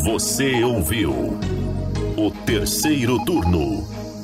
Você 0.05 0.63
ouviu 0.63 1.39
o 2.19 2.31
terceiro 2.45 3.25
turno 3.25 3.98